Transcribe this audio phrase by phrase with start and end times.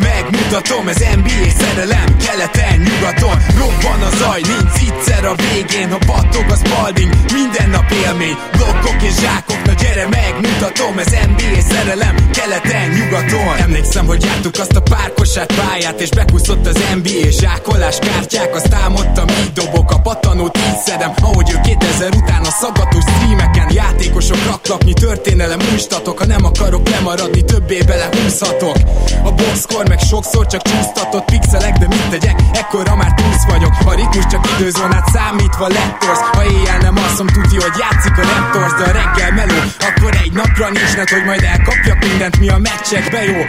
[0.00, 6.50] megmutatom Ez NBA szerelem, keleten, nyugaton Robban a zaj, nincs egyszer a végén Ha battog
[6.50, 13.56] a spalding, minden nap élmény Blokkok és zsákok, gyere megmutatom Ez NBA szerelem, keleten, nyugaton.
[13.56, 18.54] Emlékszem, hogy jártuk azt a párkosát pályát És bekuszott az NBA zsákolás kártyák.
[18.54, 23.72] Azt álmodtam, így dobok a patanót, így szedem Ahogy ő 2000 után a szaggatós streameken
[23.72, 25.58] Játékosok raklapnyi történelem.
[25.72, 28.76] Újstatok Ha nem akarok lemaradni, többé bele húzhatok
[29.24, 33.72] A boxkor meg sokszor csak csúsztatott pixelek De mit tegyek, ekkora már túsz vagyok.
[33.84, 38.72] A ritmus csak időzónát számítva lettorsz Ha éjjel nem alszom, tudja, hogy játszik a Raptors
[38.72, 42.58] De a reggel meló, akkor egy napra nincs net, hogy majd elkapjak mindent, mi a
[42.58, 43.40] meccsekbe jó.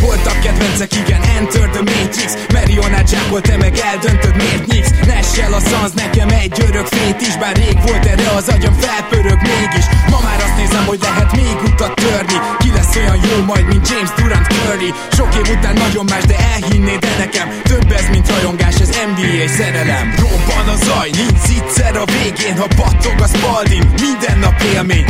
[0.00, 2.30] Voltak kedvencek, igen, Enter the Matrix.
[2.52, 4.92] Marionát zsákol, te meg eldöntöd, miért nyíksz.
[5.06, 9.40] Nessel a szansz, nekem egy örök fét is Bár rég volt erre az agyam felpörög
[9.42, 9.86] mégis.
[10.10, 12.38] Ma már azt nézem, hogy lehet még utat törni.
[12.58, 14.90] Ki lesz olyan jó majd, mint James Durant Curry.
[15.12, 19.48] Sok év után nagyon más, de elhinnéd de nekem Több ez, mint rajongás, ez NBA
[19.56, 20.14] szerelem.
[20.18, 25.04] Robban a zaj, nincs egyszer a végén Ha battog a spalding, minden nap élmény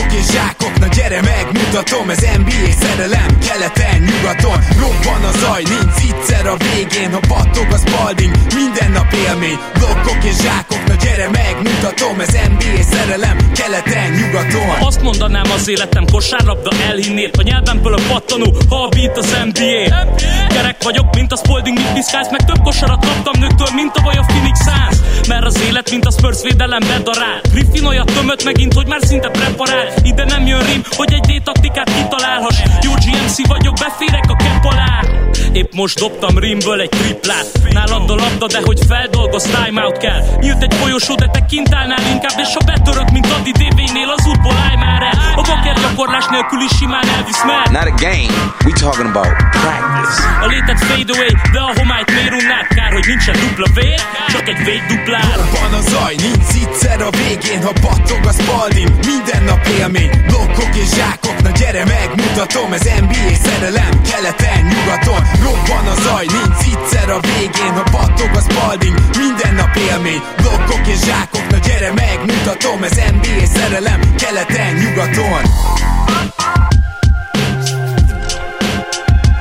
[0.00, 2.10] Blokkok és zsákok, na gyere megmutatom.
[2.10, 4.58] Ez NBA szerelem, keleten, nyugaton.
[4.78, 7.12] Robban a zaj, nincs egyszer a végén.
[7.12, 9.58] Ha battog a spalding, minden nap élmény.
[9.78, 14.68] Blokkok és zsákok, gyere megmutatom Ez NBA szerelem, keleten, nyugaton.
[14.80, 20.06] Azt mondanám az életem kosárlabda elhinnéd A nyelvemből a pattanó, ha a beat az NBA
[20.48, 24.16] Gyerek vagyok, mint a Spalding, mit piszkálsz Meg több kosarat kaptam nőktől, mint a vaj
[24.16, 24.96] a Phoenix Suns.
[25.28, 27.40] Mert az élet, mint a Spurs védelem bedarál.
[27.52, 29.86] Griffin olyat tömött megint, hogy már szinte preparál.
[30.02, 32.56] Ide nem jön rim, hogy egy D-taktikát kitalálhass.
[32.82, 35.04] Jó GMC vagyok, beférek a kepp alá.
[35.52, 37.46] Épp most dobtam rimből egy triplát.
[37.70, 40.22] Nálad a labda, de hogy feldolgoz, timeout kell.
[40.40, 44.26] Nyílt egy folyosó, de te kint állnál inkább És ha betörök, mint Adi DV-nél, az
[44.26, 45.16] útból állj már el.
[45.40, 48.32] A baker gyakorlás nélkül is simán elvisz mer Not a game,
[48.66, 50.16] we talking about practice.
[50.44, 52.66] A létet fade away, de a homályt miért unnád?
[52.76, 54.00] Kár, hogy nincsen dupla vér,
[54.32, 56.40] csak egy véd duplár Van a zaj, nincs
[56.70, 61.84] egyszer a végén Ha battog a spalding, minden nap élmény Blokkok és zsákok, na gyere
[61.84, 65.22] megmutatom Ez NBA szerelem, keleten, nyugaton.
[65.44, 70.86] Robban a zaj, nincs egyszer a végén Ha battog a spalding, minden nap élmény Blokkok
[70.90, 75.42] és zsákok, na gyere megmutatom Ez NBA szerelem, keleten, nyugaton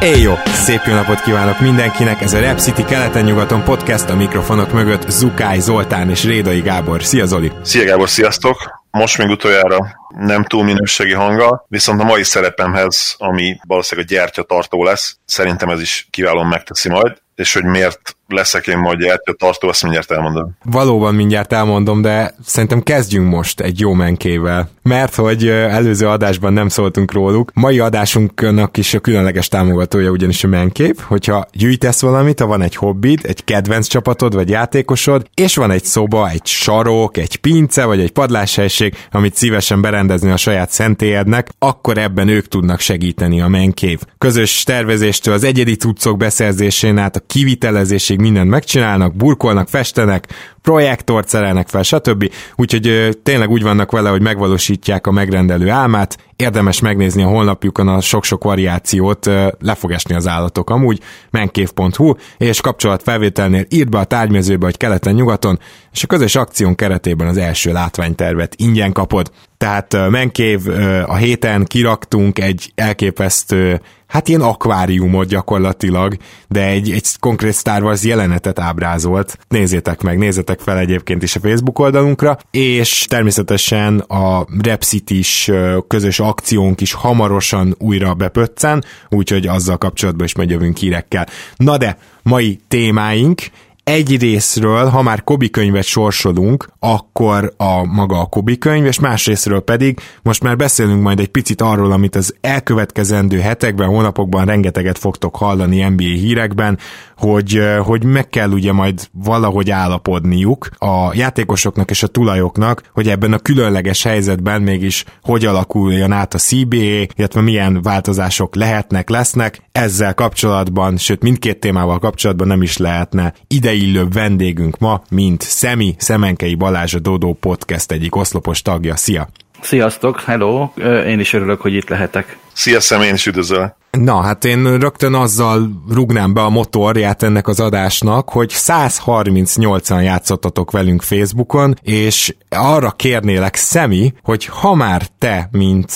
[0.01, 0.33] Éj jó!
[0.45, 2.21] Szép jó napot kívánok mindenkinek!
[2.21, 7.03] Ez a Rap City keleten-nyugaton podcast a mikrofonok mögött Zukály Zoltán és Rédai Gábor.
[7.03, 7.51] Szia Zoli!
[7.63, 8.83] Szia Gábor, sziasztok!
[8.91, 9.77] Most még utoljára
[10.09, 15.81] nem túl minőségi hanggal, viszont a mai szerepemhez, ami valószínűleg a gyertyatartó lesz, szerintem ez
[15.81, 20.57] is kiválóan megteszi majd, és hogy miért leszek én majd gyertyatartó, azt mindjárt elmondom.
[20.63, 24.69] Valóban mindjárt elmondom, de szerintem kezdjünk most egy jó menkével.
[24.81, 30.47] Mert hogy előző adásban nem szóltunk róluk, mai adásunknak is a különleges támogatója ugyanis a
[30.47, 35.71] menkép, hogyha gyűjtesz valamit, ha van egy hobbid, egy kedvenc csapatod vagy játékosod, és van
[35.71, 41.49] egy szoba, egy sarok, egy pince vagy egy padláshelység, amit szívesen berendezni a saját szentélyednek,
[41.59, 43.99] akkor ebben ők tudnak segíteni a menkév.
[44.17, 50.27] Közös tervezéstől az egyedi cuccok beszerzésén át a kivitelezésig mindent megcsinálnak, burkolnak, festenek,
[50.61, 52.31] projektort szerelnek fel, stb.
[52.55, 58.01] Úgyhogy tényleg úgy vannak vele, hogy megvalósítják a megrendelő álmát, érdemes megnézni a honlapjukon a
[58.01, 59.25] sok-sok variációt,
[59.59, 60.99] le fog az állatok amúgy,
[61.29, 65.59] menkév.hu, és kapcsolatfelvételnél írd be a tárgymezőbe, hogy keleten-nyugaton,
[65.91, 69.31] és a közös akción keretében az első látványtervet ingyen kapod.
[69.57, 70.67] Tehát menkév
[71.05, 76.17] a héten kiraktunk egy elképesztő hát ilyen akváriumot gyakorlatilag,
[76.47, 79.37] de egy, egy konkrét Star Wars jelenetet ábrázolt.
[79.47, 80.17] Nézzétek meg,
[80.49, 86.81] nézzetek fel egyébként is a Facebook oldalunkra, és természetesen a Rep City-s ö, közös akciónk
[86.81, 91.27] is hamarosan újra bepöccen, úgyhogy azzal kapcsolatban is megyövünk hírekkel.
[91.55, 93.41] Na de, mai témáink,
[93.89, 99.25] egy részről, ha már Kobi könyvet sorsolunk, akkor a maga a Kobi könyv, és más
[99.25, 104.97] részről pedig most már beszélünk majd egy picit arról, amit az elkövetkezendő hetekben, hónapokban rengeteget
[104.97, 106.77] fogtok hallani NBA hírekben,
[107.17, 113.33] hogy, hogy meg kell ugye majd valahogy állapodniuk a játékosoknak és a tulajoknak, hogy ebben
[113.33, 119.61] a különleges helyzetben mégis hogy alakuljon át a CBA, illetve milyen változások lehetnek, lesznek.
[119.71, 123.33] Ezzel kapcsolatban, sőt mindkét témával kapcsolatban nem is lehetne
[123.79, 128.95] ideillőbb vendégünk ma, mint Szemi Szemenkei Balázs a Dodó Podcast egyik oszlopos tagja.
[128.95, 129.29] Szia!
[129.61, 130.69] Sziasztok, hello!
[131.05, 132.37] Én is örülök, hogy itt lehetek.
[132.53, 133.75] Szia, szem, én is üdvözöl.
[133.91, 140.71] Na, hát én rögtön azzal rugnám be a motorját ennek az adásnak, hogy 138-an játszottatok
[140.71, 145.91] velünk Facebookon, és arra kérnélek Szemi, hogy ha már te, mint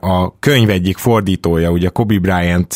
[0.00, 2.74] a könyv egyik fordítója, ugye Kobe Bryant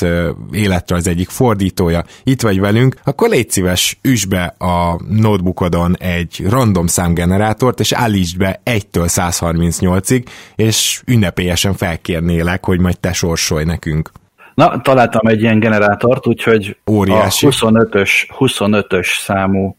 [0.87, 6.87] az egyik fordítója, itt vagy velünk, akkor légy szíves, üs be a notebookodon egy random
[6.87, 10.25] számgenerátort, és állítsd be 1-től 138-ig,
[10.57, 14.11] és ünnepélyesen felkérnélek, hogy majd te sorsolj nekünk.
[14.59, 17.47] Na, találtam egy ilyen generátort, úgyhogy Óriási.
[17.47, 19.77] a 25-ös, 25-ös számú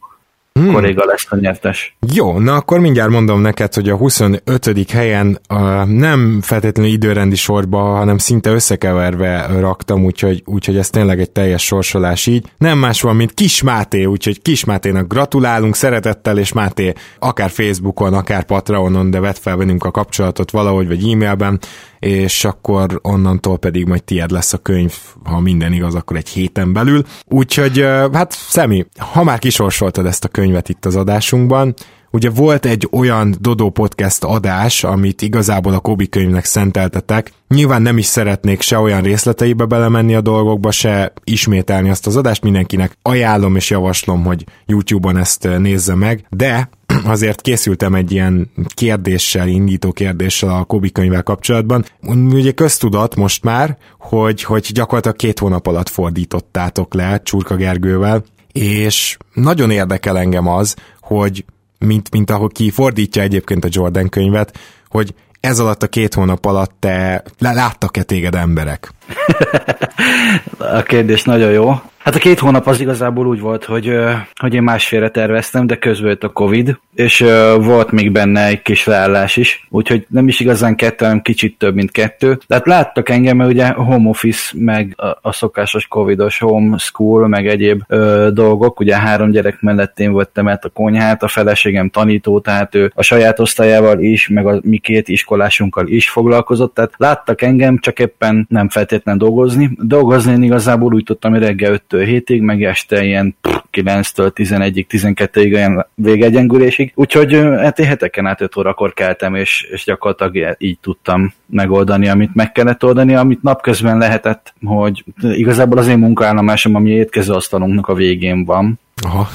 [0.54, 0.72] hmm.
[0.72, 1.98] kolléga lesz a nyertes.
[2.14, 4.92] Jó, na akkor mindjárt mondom neked, hogy a 25.
[4.92, 11.32] helyen uh, nem feltétlenül időrendi sorba, hanem szinte összekeverve raktam, úgyhogy, úgyhogy ez tényleg egy
[11.32, 12.46] teljes sorsolás így.
[12.58, 18.14] Nem más van, mint Kis Máté, úgyhogy Kis Máténak gratulálunk szeretettel, és Máté akár Facebookon,
[18.14, 21.60] akár Patreonon, de vett fel velünk a kapcsolatot valahogy, vagy e-mailben,
[22.00, 24.94] és akkor onnantól pedig majd tied lesz a könyv,
[25.24, 27.04] ha minden igaz, akkor egy héten belül.
[27.26, 27.80] Úgyhogy,
[28.14, 31.74] hát Szemi, ha már kisorsoltad ezt a könyvet itt az adásunkban,
[32.12, 37.32] Ugye volt egy olyan Dodo Podcast adás, amit igazából a Kobi könyvnek szenteltetek.
[37.48, 42.44] Nyilván nem is szeretnék se olyan részleteibe belemenni a dolgokba, se ismételni azt az adást.
[42.44, 46.70] Mindenkinek ajánlom és javaslom, hogy YouTube-on ezt nézze meg, de
[47.14, 51.86] azért készültem egy ilyen kérdéssel, indító kérdéssel a Kobi könyvvel kapcsolatban.
[52.32, 59.18] Ugye köztudat most már, hogy, hogy gyakorlatilag két hónap alatt fordítottátok le Csurka Gergővel, és
[59.34, 61.46] nagyon érdekel engem az, hogy
[61.80, 66.46] mint, mint ahogy ki fordítja egyébként a Jordan könyvet, hogy ez alatt a két hónap
[66.46, 68.94] alatt te láttak-e téged emberek?
[70.78, 71.74] a kérdés nagyon jó.
[72.00, 73.94] Hát a két hónap az igazából úgy volt, hogy,
[74.36, 77.26] hogy én másfélre terveztem, de közben jött a Covid, és
[77.58, 81.76] volt még benne egy kis leállás is, úgyhogy nem is igazán kettő, hanem kicsit több,
[81.76, 82.38] mint kettő.
[82.48, 87.82] Tehát láttak engem, mert ugye home office, meg a, szokásos covidos home school, meg egyéb
[87.88, 92.76] ö, dolgok, ugye három gyerek mellett én voltam át a konyhát, a feleségem tanító, tehát
[92.76, 97.78] ő a saját osztályával is, meg a mi két iskolásunkkal is foglalkozott, tehát láttak engem,
[97.78, 99.72] csak éppen nem feltétlenül dolgozni.
[99.82, 103.36] Dolgozni én igazából úgy tudtam, hogy reggel 5 hétig, meg este ilyen
[103.72, 106.92] 9-től 11-ig, 12-ig olyan végegyengülésig.
[106.96, 112.36] Úgyhogy hát én heteken át 5 órakor keltem, és, és gyakorlatilag így tudtam megoldani, amit
[112.36, 117.94] meg kellett oldani, amit napközben lehetett, hogy igazából az én munkaállomásom, ami étkező asztalunknak a
[117.94, 119.28] végén van, Aha.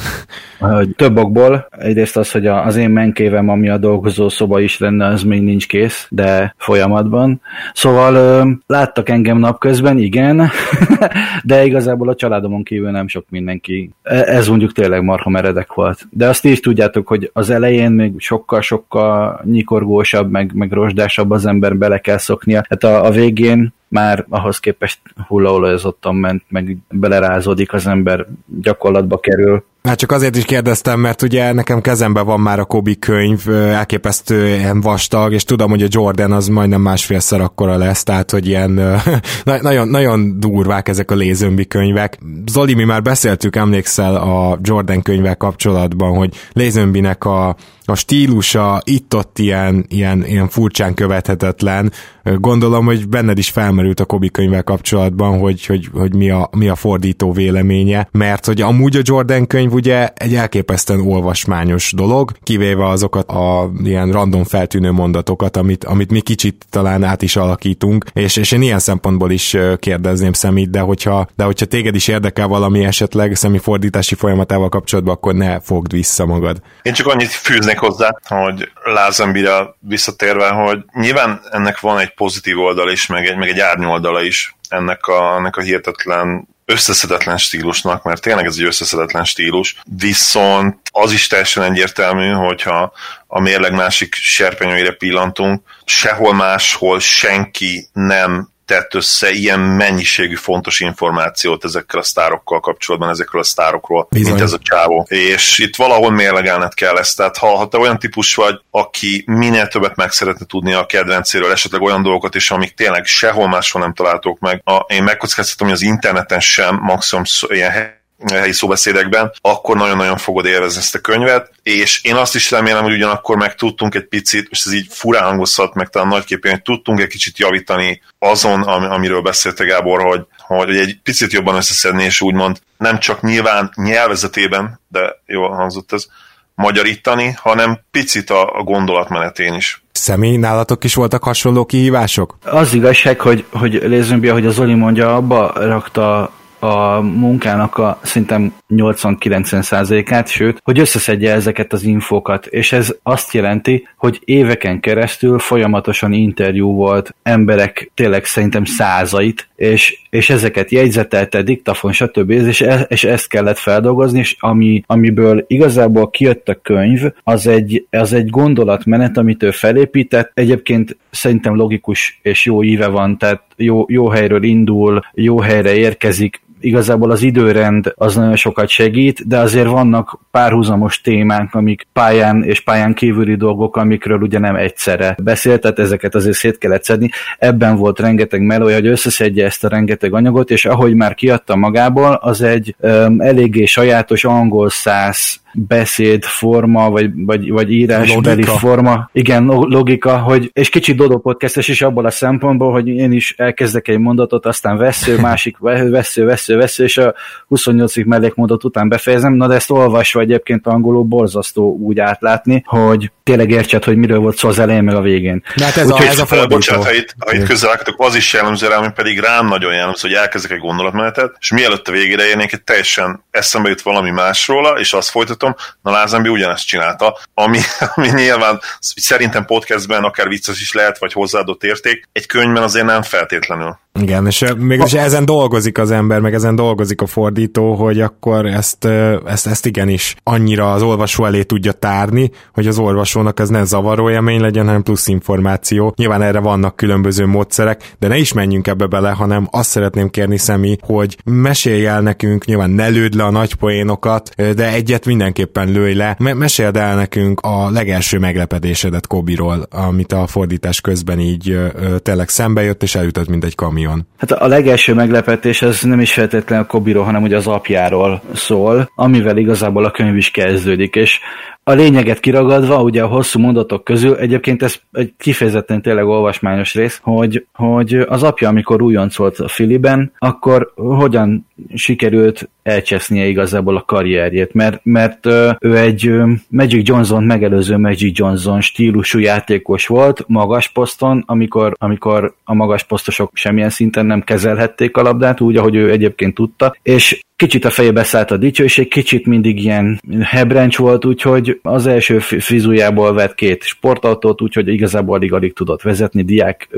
[0.97, 1.69] Több okból.
[1.71, 5.67] Egyrészt az, hogy az én menkévem, ami a dolgozó szoba is lenne, az még nincs
[5.67, 7.41] kész, de folyamatban.
[7.75, 10.51] Szóval láttak engem napközben, igen,
[11.43, 13.91] de igazából a családomon kívül nem sok mindenki.
[14.03, 16.07] E, ez mondjuk tényleg marha meredek volt.
[16.11, 21.77] De azt is tudjátok, hogy az elején még sokkal-sokkal nyikorgósabb, meg, meg rozsdásabb az ember
[21.77, 22.65] bele kell szoknia.
[22.69, 24.99] Hát a, a végén már ahhoz képest
[25.29, 28.27] hullaolajozottan ment, meg belerázódik az ember,
[28.61, 29.65] gyakorlatba kerül.
[29.83, 34.81] Hát csak azért is kérdeztem, mert ugye nekem kezemben van már a Kobi könyv, elképesztően
[34.81, 39.01] vastag, és tudom, hogy a Jordan az majdnem másfélszer akkora lesz, tehát hogy ilyen
[39.45, 42.19] nagyon, nagyon durvák ezek a lézömbi könyvek.
[42.47, 49.39] Zoli, mi már beszéltük, emlékszel a Jordan könyvvel kapcsolatban, hogy lézömbinek a a stílusa itt-ott
[49.39, 51.93] ilyen, ilyen, ilyen furcsán követhetetlen.
[52.23, 56.69] Gondolom, hogy benned is felmerült a Kobi könyvvel kapcsolatban, hogy, hogy, hogy mi, a, mi
[56.69, 62.89] a fordító véleménye, mert hogy amúgy a Jordan könyv ugye egy elképesztően olvasmányos dolog, kivéve
[62.89, 68.37] azokat a ilyen random feltűnő mondatokat, amit, amit mi kicsit talán át is alakítunk, és,
[68.37, 72.85] és én ilyen szempontból is kérdezném szemét, de hogyha, de hogyha téged is érdekel valami
[72.85, 76.61] esetleg szemi fordítási folyamatával kapcsolatban, akkor ne fogd vissza magad.
[76.83, 82.59] Én csak annyit fűznék tennék hozzá, hogy Lázembire visszatérve, hogy nyilván ennek van egy pozitív
[82.59, 88.03] oldala is, meg egy, meg egy árnyoldala is ennek a, ennek a hihetetlen összeszedetlen stílusnak,
[88.03, 92.93] mert tényleg ez egy összeszedetlen stílus, viszont az is teljesen egyértelmű, hogyha
[93.27, 101.65] a mérleg másik serpenyőire pillantunk, sehol máshol senki nem tett össze ilyen mennyiségű fontos információt
[101.65, 104.33] ezekkel a sztárokkal kapcsolatban, ezekről a sztárokról, Bizony.
[104.33, 105.07] mint ez a csávó.
[105.09, 107.17] És itt valahol mérlegelned kell ezt.
[107.17, 111.51] Tehát ha, ha te olyan típus vagy, aki minél többet meg szeretne tudni a kedvencéről,
[111.51, 114.61] esetleg olyan dolgokat is, amik tényleg sehol máshol nem találtok meg.
[114.65, 118.03] A, én megkockáztatom, hogy az interneten sem maximum ilyen
[118.33, 122.93] helyi szóbeszédekben, akkor nagyon-nagyon fogod élvezni ezt a könyvet, és én azt is remélem, hogy
[122.93, 127.01] ugyanakkor meg tudtunk egy picit, és ez így furán hangozhat, meg talán nagyképpen, hogy tudtunk
[127.01, 132.59] egy kicsit javítani azon, amiről beszélte Gábor, hogy, hogy egy picit jobban összeszedni, és úgymond
[132.79, 136.07] nem csak nyilván nyelvezetében, de jól hangzott ez,
[136.55, 139.83] magyarítani, hanem picit a, a gondolatmenetén is.
[139.93, 142.39] Személy, nálatok is voltak hasonló kihívások?
[142.45, 146.33] Az igazság, hogy, hogy Lézőnbi, ahogy az Zoli mondja, abba rakta
[146.65, 153.89] a munkának a szintem 80-90%-át, sőt, hogy összeszedje ezeket az infókat, és ez azt jelenti,
[153.97, 161.93] hogy éveken keresztül folyamatosan interjú volt emberek tényleg szerintem százait, és, és ezeket jegyzetelte, diktafon,
[161.93, 162.31] stb.
[162.31, 167.87] És, e, és ezt kellett feldolgozni, és ami, amiből igazából kijött a könyv, az egy,
[167.91, 173.85] az egy gondolatmenet, amit ő felépített, egyébként szerintem logikus és jó íve van, tehát jó,
[173.89, 179.67] jó helyről indul, jó helyre érkezik, igazából az időrend az nagyon sokat segít, de azért
[179.67, 185.79] vannak párhuzamos témánk, amik pályán és pályán kívüli dolgok, amikről ugye nem egyszerre beszélt, tehát
[185.79, 187.11] ezeket azért szét kellett szedni.
[187.39, 192.19] Ebben volt rengeteg melója, hogy összeszedje ezt a rengeteg anyagot, és ahogy már kiadta magából,
[192.23, 198.53] az egy um, eléggé sajátos angol száz beszédforma, vagy, vagy, vagy írásbeli logika.
[198.53, 199.11] forma.
[199.13, 203.89] Igen, logika, hogy, és kicsit Dodo podcastes is abból a szempontból, hogy én is elkezdek
[203.89, 207.15] egy mondatot, aztán vesző, másik vesző, vesző, vesző, és a
[207.49, 208.05] 28.
[208.05, 213.85] mellékmondat után befejezem, na de ezt olvasva egyébként angolul borzasztó úgy átlátni, hogy tényleg értsed,
[213.85, 215.43] hogy miről volt szó az elején meg a végén.
[215.57, 216.55] De hát ez, Úgy, a, ez a fordító.
[216.55, 220.09] Bocsánat, ha itt, ha itt közel az is jellemző rá, ami pedig rám nagyon jellemző,
[220.09, 224.93] hogy elkezdek egy gondolatmenetet, és mielőtt a végére érnék, teljesen eszembe jut valami másról, és
[224.93, 225.44] azt folytatom,
[225.83, 227.59] na Lázembi ugyanezt csinálta, ami,
[227.95, 233.03] ami nyilván szerintem podcastben akár vicces is lehet, vagy hozzáadott érték, egy könyvben azért nem
[233.03, 233.79] feltétlenül.
[234.01, 238.85] Igen, és mégis ezen dolgozik az ember, meg ezen dolgozik a fordító, hogy akkor ezt,
[239.27, 244.11] ezt, ezt igenis annyira az olvasó elé tudja tárni, hogy az olvasónak ez ne zavaró
[244.11, 245.95] élmény legyen, hanem plusz információ.
[245.97, 250.39] Nyilván erre vannak különböző módszerek, de ne is menjünk ebbe bele, hanem azt szeretném kérni
[250.39, 255.83] Szemi, hogy mesélj el nekünk, nyilván ne lőd le a nagy poénokat, de egyet mindenképpen
[255.83, 256.17] lőj le.
[256.19, 262.29] Me- meséld el nekünk a legelső meglepedésedet Kobiról, amit a fordítás közben így ö, tényleg
[262.29, 264.07] szembe jött és elütött, mint egy kamion.
[264.17, 268.91] Hát a legelső meglepetés az nem is feltétlenül a Kobiról, hanem ugye az apjáról szól,
[268.95, 271.21] amivel igazából a könyv is kezdődik, és
[271.65, 277.01] a lényeget kiragadva, ugye a hosszú mondatok közül, egyébként ez egy kifejezetten tényleg olvasmányos rész,
[277.03, 283.85] hogy, hogy az apja, amikor újonc volt a Filiben, akkor hogyan sikerült elcsesznie igazából a
[283.87, 285.27] karrierjét, mert, mert
[285.59, 286.11] ő egy
[286.49, 293.31] Magic Johnson megelőző Magic Johnson stílusú játékos volt, magas poszton, amikor, amikor a magas posztosok
[293.33, 298.03] semmilyen szinten nem kezelhették a labdát, úgy, ahogy ő egyébként tudta, és kicsit a fejébe
[298.03, 304.43] szállt a dicsőség, kicsit mindig ilyen hebrencs volt, úgyhogy az első frizújából vett két sportautót,
[304.43, 306.69] úgyhogy igazából alig-alig tudott vezetni, diák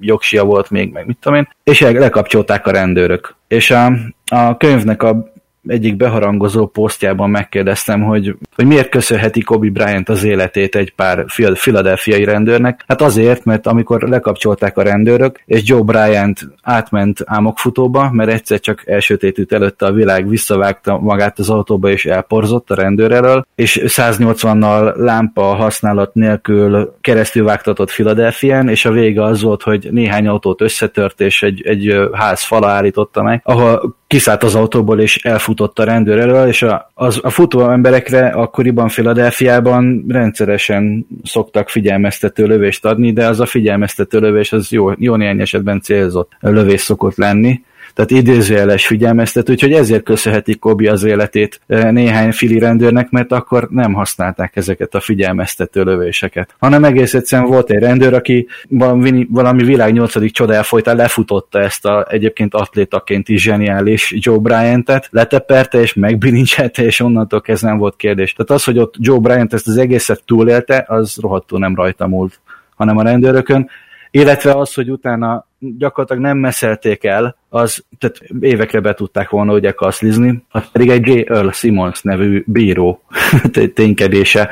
[0.00, 3.34] jogsia volt még, meg mit tudom én, és lekapcsolták a rendőrök.
[3.48, 3.92] És a,
[4.26, 5.31] a könyvnek a
[5.66, 12.24] egyik beharangozó posztjában megkérdeztem, hogy, hogy miért köszönheti Kobe Bryant az életét egy pár filadelfiai
[12.24, 12.84] rendőrnek.
[12.86, 18.82] Hát azért, mert amikor lekapcsolták a rendőrök, és Joe Bryant átment álmokfutóba, mert egyszer csak
[18.86, 24.96] elsötétült előtte a világ, visszavágta magát az autóba és elporzott a rendőr elől, és 180-nal
[24.96, 31.20] lámpa használat nélkül keresztül vágtatott Filadelfián, és a vége az volt, hogy néhány autót összetört,
[31.20, 36.18] és egy, egy ház fala állította meg, ahol kiszállt az autóból, és elfutott a rendőr
[36.18, 43.26] elől, és a, az, a futó emberekre akkoriban Filadelfiában rendszeresen szoktak figyelmeztető lövést adni, de
[43.26, 47.62] az a figyelmeztető lövés az jó, jó néhány esetben célzott lövés szokott lenni
[47.94, 53.68] tehát idézőjeles figyelmeztető, úgyhogy ezért köszönhetik Kobi az életét eh, néhány fili rendőrnek, mert akkor
[53.70, 56.54] nem használták ezeket a figyelmeztető lövéseket.
[56.58, 61.84] Hanem egész egyszerűen volt egy rendőr, aki valami, valami világ nyolcadik csodája folytán lefutotta ezt
[61.84, 67.96] a egyébként atlétaként is zseniális Joe Bryant-et, leteperte és megbilincselte, és onnantól kezdve nem volt
[67.96, 68.32] kérdés.
[68.32, 72.40] Tehát az, hogy ott Joe Bryant ezt az egészet túlélte, az rohadtul nem rajta múlt,
[72.76, 73.68] hanem a rendőrökön,
[74.14, 79.70] illetve az, hogy utána gyakorlatilag nem meszelték el, az tehát évekre be tudták volna ugye
[79.70, 81.24] kaszlizni, az pedig egy J.
[81.26, 83.02] Earl Simmons nevű bíró
[83.74, 84.50] ténykedése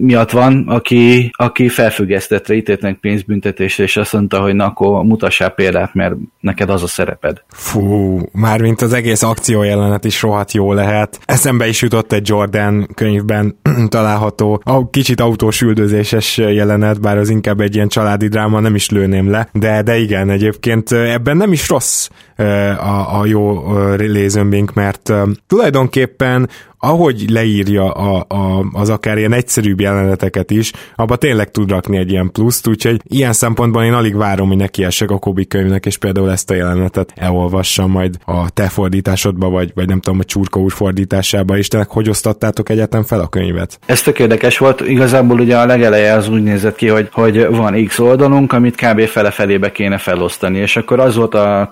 [0.00, 5.94] miatt van, aki, aki felfüggesztette, ítéltnek pénzbüntetésre, és azt mondta, hogy na akkor mutassál példát,
[5.94, 7.42] mert neked az a szereped.
[7.48, 11.20] Fú, mármint az egész akció jelenet is rohadt jó lehet.
[11.24, 17.60] Eszembe is jutott egy Jordan könyvben található, a kicsit autós üldözéses jelenet, bár az inkább
[17.60, 21.68] egy ilyen családi dráma, nem is lőném le, de, de igen, egyébként ebben nem is
[21.68, 23.62] rossz a, a jó
[23.96, 25.12] Lézönbink, mert
[25.46, 31.96] tulajdonképpen ahogy leírja a, a, az akár ilyen egyszerűbb jeleneteket is, abba tényleg tud rakni
[31.96, 35.96] egy ilyen pluszt, úgyhogy ilyen szempontból én alig várom, hogy nekiessek a Kobi könyvnek, és
[35.98, 40.60] például ezt a jelenetet elolvassam majd a te fordításodba, vagy, vagy nem tudom, a Csurka
[40.60, 41.68] úr fordításába is.
[41.68, 43.78] Tehát hogy osztattátok egyetem fel a könyvet?
[43.86, 44.80] Ez tök érdekes volt.
[44.80, 49.00] Igazából ugye a legeleje az úgy nézett ki, hogy, hogy van X oldalunk, amit kb.
[49.00, 51.68] fele-felébe kéne felosztani, és akkor az volt a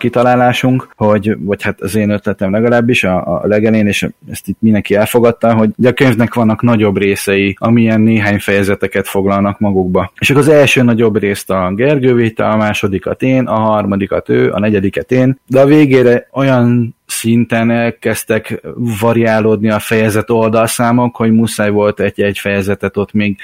[0.55, 4.95] kitalálásunk, hogy, vagy hát az én ötletem legalábbis a, a legelén, és ezt itt mindenki
[4.95, 10.13] elfogadta, hogy a könyvnek vannak nagyobb részei, amilyen néhány fejezeteket foglalnak magukba.
[10.19, 14.53] És akkor az első nagyobb részt a Gergő véte, a másodikat én, a harmadikat ő,
[14.53, 16.95] a negyediket én, de a végére olyan
[17.25, 18.61] szinten elkezdtek
[19.01, 23.39] variálódni a fejezet oldalszámok, hogy muszáj volt egy-egy fejezetet ott még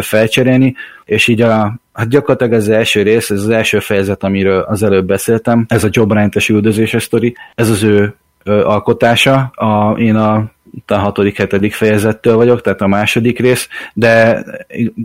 [0.00, 4.82] felcserélni, és így a, hát gyakorlatilag az első rész, ez az első fejezet, amiről az
[4.82, 8.14] előbb beszéltem, ez a Job Ryan-es sztori, ez az ő
[8.44, 9.36] alkotása.
[9.54, 10.50] A, én a
[10.86, 14.44] a hatodik, hetedik fejezettől vagyok, tehát a második rész, de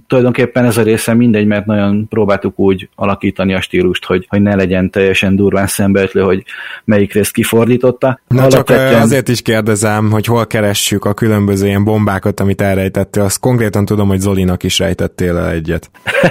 [0.08, 4.56] tulajdonképpen ez a része mindegy, mert nagyon próbáltuk úgy alakítani a stílust, hogy, hogy ne
[4.56, 6.44] legyen teljesen durván szembeötlő, hogy
[6.84, 8.20] melyik részt kifordította.
[8.28, 8.92] Na Alapvetően...
[8.92, 13.86] csak azért is kérdezem, hogy hol keressük a különböző ilyen bombákat, amit elrejtettél, azt konkrétan
[13.86, 15.90] tudom, hogy Zolinak is rejtettél el egyet.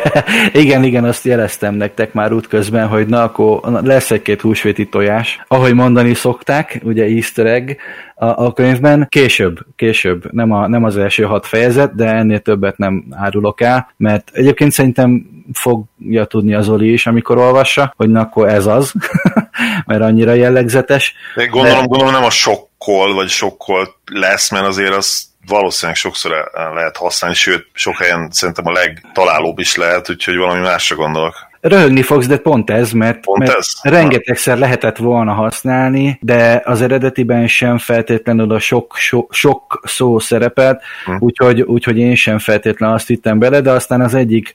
[0.52, 5.40] igen, igen, azt jeleztem nektek már útközben, hogy na akkor lesz egy-két húsvéti tojás.
[5.48, 7.70] Ahogy mondani szokták, ugye easter egg,
[8.18, 9.06] a, a könyvben.
[9.08, 13.92] Később, később, nem, a, nem az első hat fejezet, de ennél többet nem árulok el,
[13.96, 18.92] mert egyébként szerintem fogja tudni az Oli is, amikor olvassa, hogy na akkor ez az,
[19.86, 21.14] mert annyira jellegzetes.
[21.34, 21.86] De gondolom, de...
[21.86, 27.66] gondolom nem a sokkol, vagy sokkol lesz, mert azért az valószínűleg sokszor lehet használni, sőt,
[27.72, 31.47] sok helyen szerintem a legtalálóbb is lehet, úgyhogy valami másra gondolok.
[31.60, 33.72] Röhögni fogsz, de pont ez, mert, pont mert ez?
[33.82, 40.82] rengetegszer lehetett volna használni, de az eredetiben sem feltétlenül a sok, sok, sok szó szerepelt,
[41.04, 41.16] hm.
[41.18, 44.54] úgyhogy, úgyhogy én sem feltétlenül azt hittem bele, de aztán az egyik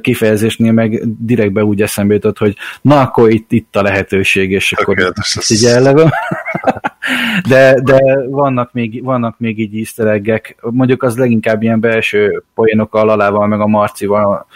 [0.00, 5.12] kifejezésnél meg direktbe úgy eszembe jutott, hogy na akkor itt, itt a lehetőség, és akkor
[5.48, 6.10] így ellevem.
[7.48, 7.98] de, de
[8.28, 10.06] vannak még, vannak még így easter
[10.60, 14.46] mondjuk az leginkább ilyen belső poénokkal, alával, meg a Marcival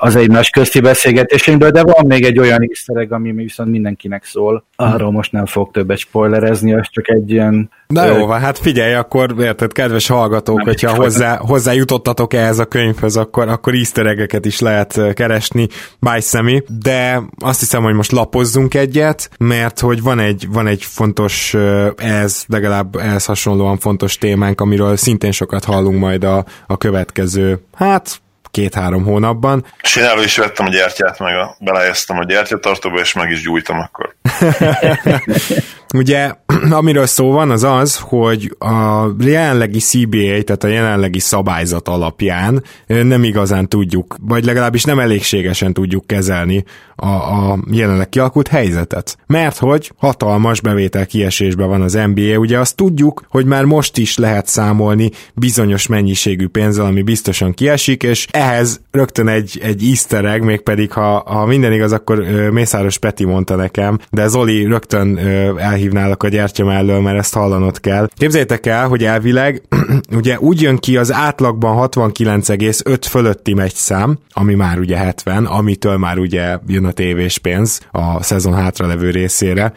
[0.00, 4.64] az egymás közti beszélgetésünkből, de van még egy olyan easter ami viszont mindenkinek szól.
[4.76, 7.70] Arról most nem fog többet spoilerezni, az csak egy ilyen...
[7.86, 12.58] Na jó, van, hát figyelj, akkor érted, kedves hallgatók, nem hogyha hozzá, hozzá jutottatok ehhez
[12.58, 14.06] a könyvhöz, akkor, akkor easter
[14.44, 15.68] is lehet keresni,
[16.00, 21.56] bájszemi, de azt hiszem, hogy most lapozzunk egyet, mert hogy van egy, van egy fontos,
[21.96, 28.20] ez legalább ehhez hasonlóan fontos témánk, amiről szintén sokat hallunk majd a, a következő, hát
[28.50, 29.64] két-három hónapban.
[29.82, 33.42] És én elő is vettem a gyertyát, meg a, belehelyeztem a gyertyatartóba, és meg is
[33.42, 34.14] gyújtam akkor.
[35.94, 36.32] Ugye,
[36.70, 43.24] amiről szó van, az az, hogy a jelenlegi CBA, tehát a jelenlegi szabályzat alapján nem
[43.24, 46.64] igazán tudjuk, vagy legalábbis nem elégségesen tudjuk kezelni
[46.96, 49.16] a, a jelenleg kialakult helyzetet.
[49.26, 54.16] Mert hogy hatalmas bevétel kiesésben van az NBA, ugye azt tudjuk, hogy már most is
[54.16, 60.42] lehet számolni bizonyos mennyiségű pénzzel, ami biztosan kiesik, és ehhez rögtön egy, egy easter egg,
[60.42, 62.18] mégpedig ha, ha minden igaz, akkor
[62.50, 65.18] Mészáros Peti mondta nekem, de Zoli rögtön
[65.58, 68.08] el felhívnálak a gyertya mellől, mert ezt hallanod kell.
[68.14, 69.62] Képzeljétek el, hogy elvileg
[70.20, 76.18] ugye úgy jön ki az átlagban 69,5 fölötti szám, ami már ugye 70, amitől már
[76.18, 79.72] ugye jön a tévés pénz a szezon hátralevő részére,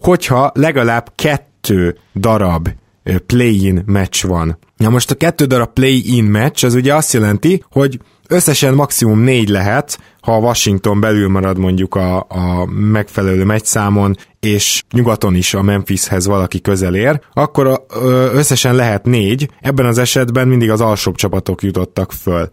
[0.00, 2.68] hogyha legalább kettő darab
[3.26, 4.58] play-in meccs van.
[4.76, 7.98] Na most a kettő darab play-in meccs az ugye azt jelenti, hogy
[8.28, 9.98] összesen maximum négy lehet,
[10.28, 16.26] ha a Washington belül marad mondjuk a, a megfelelő megyszámon, és nyugaton is a Memphishez
[16.26, 17.84] valaki közel ér, akkor
[18.32, 22.48] összesen lehet négy, ebben az esetben mindig az alsóbb csapatok jutottak föl.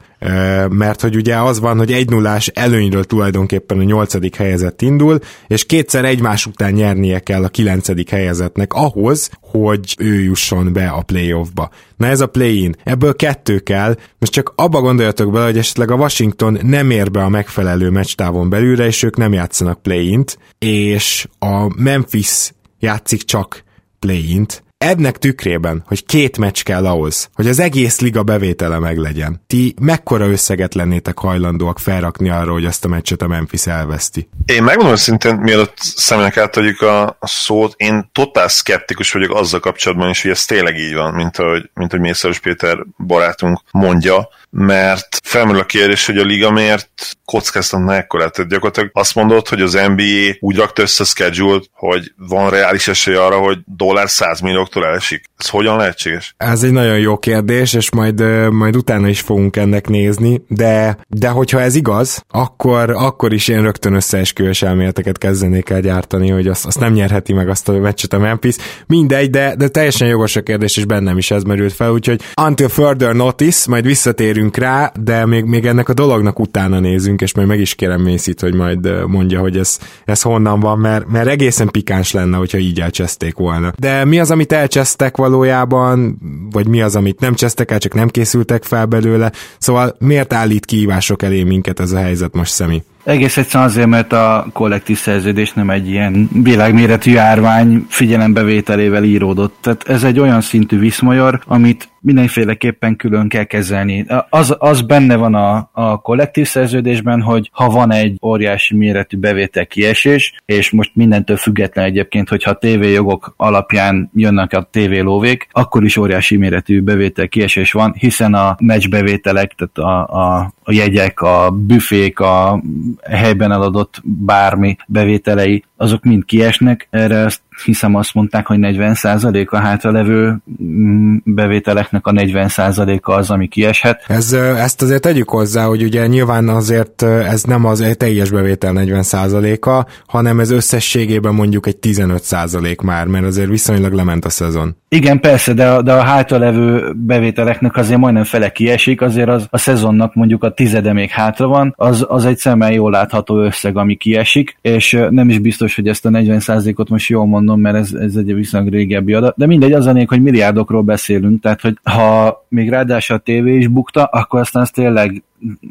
[0.70, 5.66] Mert hogy ugye az van, hogy egy nullás előnyről tulajdonképpen a nyolcadik helyezett indul, és
[5.66, 11.70] kétszer egymás után nyernie kell a kilencedik helyezetnek ahhoz, hogy ő jusson be a playoffba.
[11.98, 15.96] Na ez a play-in, ebből kettő kell, most csak abba gondoljatok bele, hogy esetleg a
[15.96, 21.82] Washington nem ér be a megfelelő meccstávon belülre, és ők nem játszanak play-int, és a
[21.82, 23.63] Memphis játszik csak
[23.99, 29.74] play-int, ennek tükrében, hogy két meccs kell ahhoz, hogy az egész liga bevétele meglegyen, ti
[29.82, 34.30] mekkora összeget lennétek hajlandóak felrakni arra, hogy azt a meccset a Memphis elveszti?
[34.46, 40.10] Én megmondom szintén, mielőtt szemnek átadjuk a, a szót, én totál szkeptikus vagyok azzal kapcsolatban
[40.10, 45.20] is, hogy ez tényleg így van, mint ahogy, mint ahogy Mészáros Péter barátunk mondja, mert
[45.24, 48.34] felmerül a kérdés, hogy a liga miért kockáztatna ekkorát.
[48.34, 52.88] Tehát gyakorlatilag azt mondod, hogy az NBA úgy rakta össze a schedule hogy van reális
[52.88, 55.23] esély arra, hogy dollár 100 millióktól elesik.
[55.38, 56.36] Ez hogyan lehetséges?
[56.38, 61.30] Ez egy nagyon jó kérdés, és majd, majd utána is fogunk ennek nézni, de, de
[61.30, 66.65] hogyha ez igaz, akkor, akkor is én rögtön összeesküvés elméleteket kezdenék el gyártani, hogy azt,
[66.65, 68.56] azt nem nyerheti meg azt a meccset a Memphis.
[68.88, 72.67] Mindegy, de, de teljesen jogos a kérdés, és bennem is ez merült fel, úgyhogy until
[72.67, 77.47] further notice, majd visszatérünk rá, de még, még ennek a dolognak utána nézünk, és majd
[77.47, 81.67] meg is kérem Mészit, hogy majd mondja, hogy ez, ez honnan van, mert, mert egészen
[81.67, 83.73] pikáns lenne, hogyha így elcseszték volna.
[83.78, 86.18] De mi az, amit elcsesztek valójában,
[86.52, 90.65] vagy mi az, amit nem csesztek el, csak nem készültek fel belőle, szóval miért állít
[90.65, 92.84] kihívások elé minket ez a helyzet most, Szemi?
[93.06, 99.56] Egész egyszerűen azért, mert a kollektív szerződés nem egy ilyen világméretű járvány figyelembevételével íródott.
[99.62, 104.06] Tehát ez egy olyan szintű viszmajor, amit mindenféleképpen külön kell kezelni.
[104.30, 109.65] Az, az benne van a, a kollektív szerződésben, hogy ha van egy óriási méretű bevétel
[109.65, 115.98] kiesés, és most mindentől független egyébként, hogyha a tévéjogok alapján jönnek a tévélóvék, akkor is
[115.98, 122.19] óriási méretű bevétel kiesés van, hiszen a meccsbevételek, tehát a, a, a jegyek, a büfék,
[122.19, 122.62] a
[123.10, 129.58] helyben eladott bármi bevételei, azok mind kiesnek, erre azt hiszem azt mondták, hogy 40% a
[129.58, 134.04] hátralevő mm, bevételeknek a 40%-a az, ami kieshet.
[134.08, 139.86] Ez, ezt azért tegyük hozzá, hogy ugye nyilván azért ez nem az teljes bevétel 40%-a,
[140.08, 144.76] hanem ez összességében mondjuk egy 15% már, mert azért viszonylag lement a szezon.
[144.89, 149.58] Igen, persze, de a, de a hátralevő bevételeknek azért majdnem fele kiesik, azért az a
[149.58, 153.96] szezonnak mondjuk a tizede még hátra van, az, az egy szemmel jól látható összeg, ami
[153.96, 158.16] kiesik, és nem is biztos, hogy ezt a 40%-ot most jól mondom, mert ez, ez
[158.16, 162.70] egy viszonylag régebbi adat, de mindegy, az a hogy milliárdokról beszélünk, tehát hogy ha még
[162.70, 165.24] ráadásul a tévé is bukta, akkor aztán az tényleg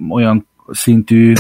[0.09, 1.33] olyan szintű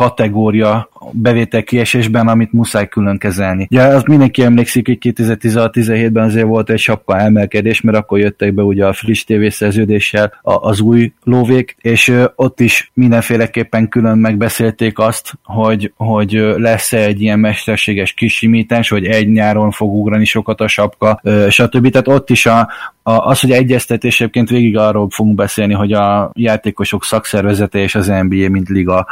[0.00, 3.66] kategória bevétel kiesésben, amit muszáj külön kezelni.
[3.70, 8.62] Ugye azt mindenki emlékszik, hogy 2016-17-ben azért volt egy sapka emelkedés, mert akkor jöttek be
[8.62, 15.92] ugye a friss tévészerződéssel az új lóvék, és ott is mindenféleképpen külön megbeszélték azt, hogy,
[15.96, 21.90] hogy lesz-e egy ilyen mesterséges kisimítás, hogy egy nyáron fog ugrani sokat a sapka, stb.
[21.90, 22.68] Tehát ott is a,
[23.02, 28.06] a, az, hogy egyeztetés egyébként végig arról fogunk beszélni, hogy a játékosok szakszervezete és az
[28.06, 29.06] NBA, mint liga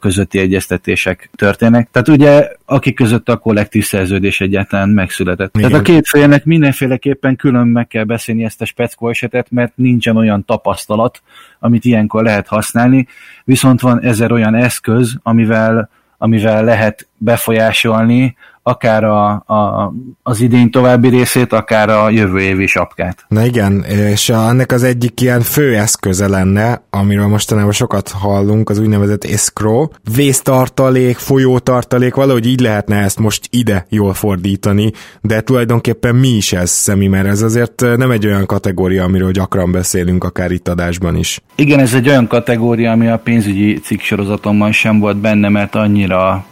[0.00, 1.88] közötti egyeztetések történnek.
[1.90, 5.56] Tehát ugye, akik között a kollektív szerződés egyáltalán megszületett.
[5.56, 5.70] Igen.
[5.70, 10.16] Tehát a két félnek mindenféleképpen külön meg kell beszélni ezt a speckó esetet, mert nincsen
[10.16, 11.22] olyan tapasztalat,
[11.58, 13.06] amit ilyenkor lehet használni,
[13.44, 15.90] viszont van ezer olyan eszköz, amivel
[16.22, 23.24] amivel lehet befolyásolni akár a, a, az idén további részét, akár a jövő évi sapkát.
[23.28, 28.78] Na igen, és ennek az egyik ilyen fő eszköze lenne, amiről mostanában sokat hallunk, az
[28.78, 36.28] úgynevezett escrow, vésztartalék, folyótartalék, valahogy így lehetne ezt most ide jól fordítani, de tulajdonképpen mi
[36.28, 40.68] is ez, Szemi, mert ez azért nem egy olyan kategória, amiről gyakran beszélünk, akár itt
[40.68, 41.40] adásban is.
[41.54, 46.44] Igen, ez egy olyan kategória, ami a pénzügyi cikk sorozatomban sem volt benne, mert annyira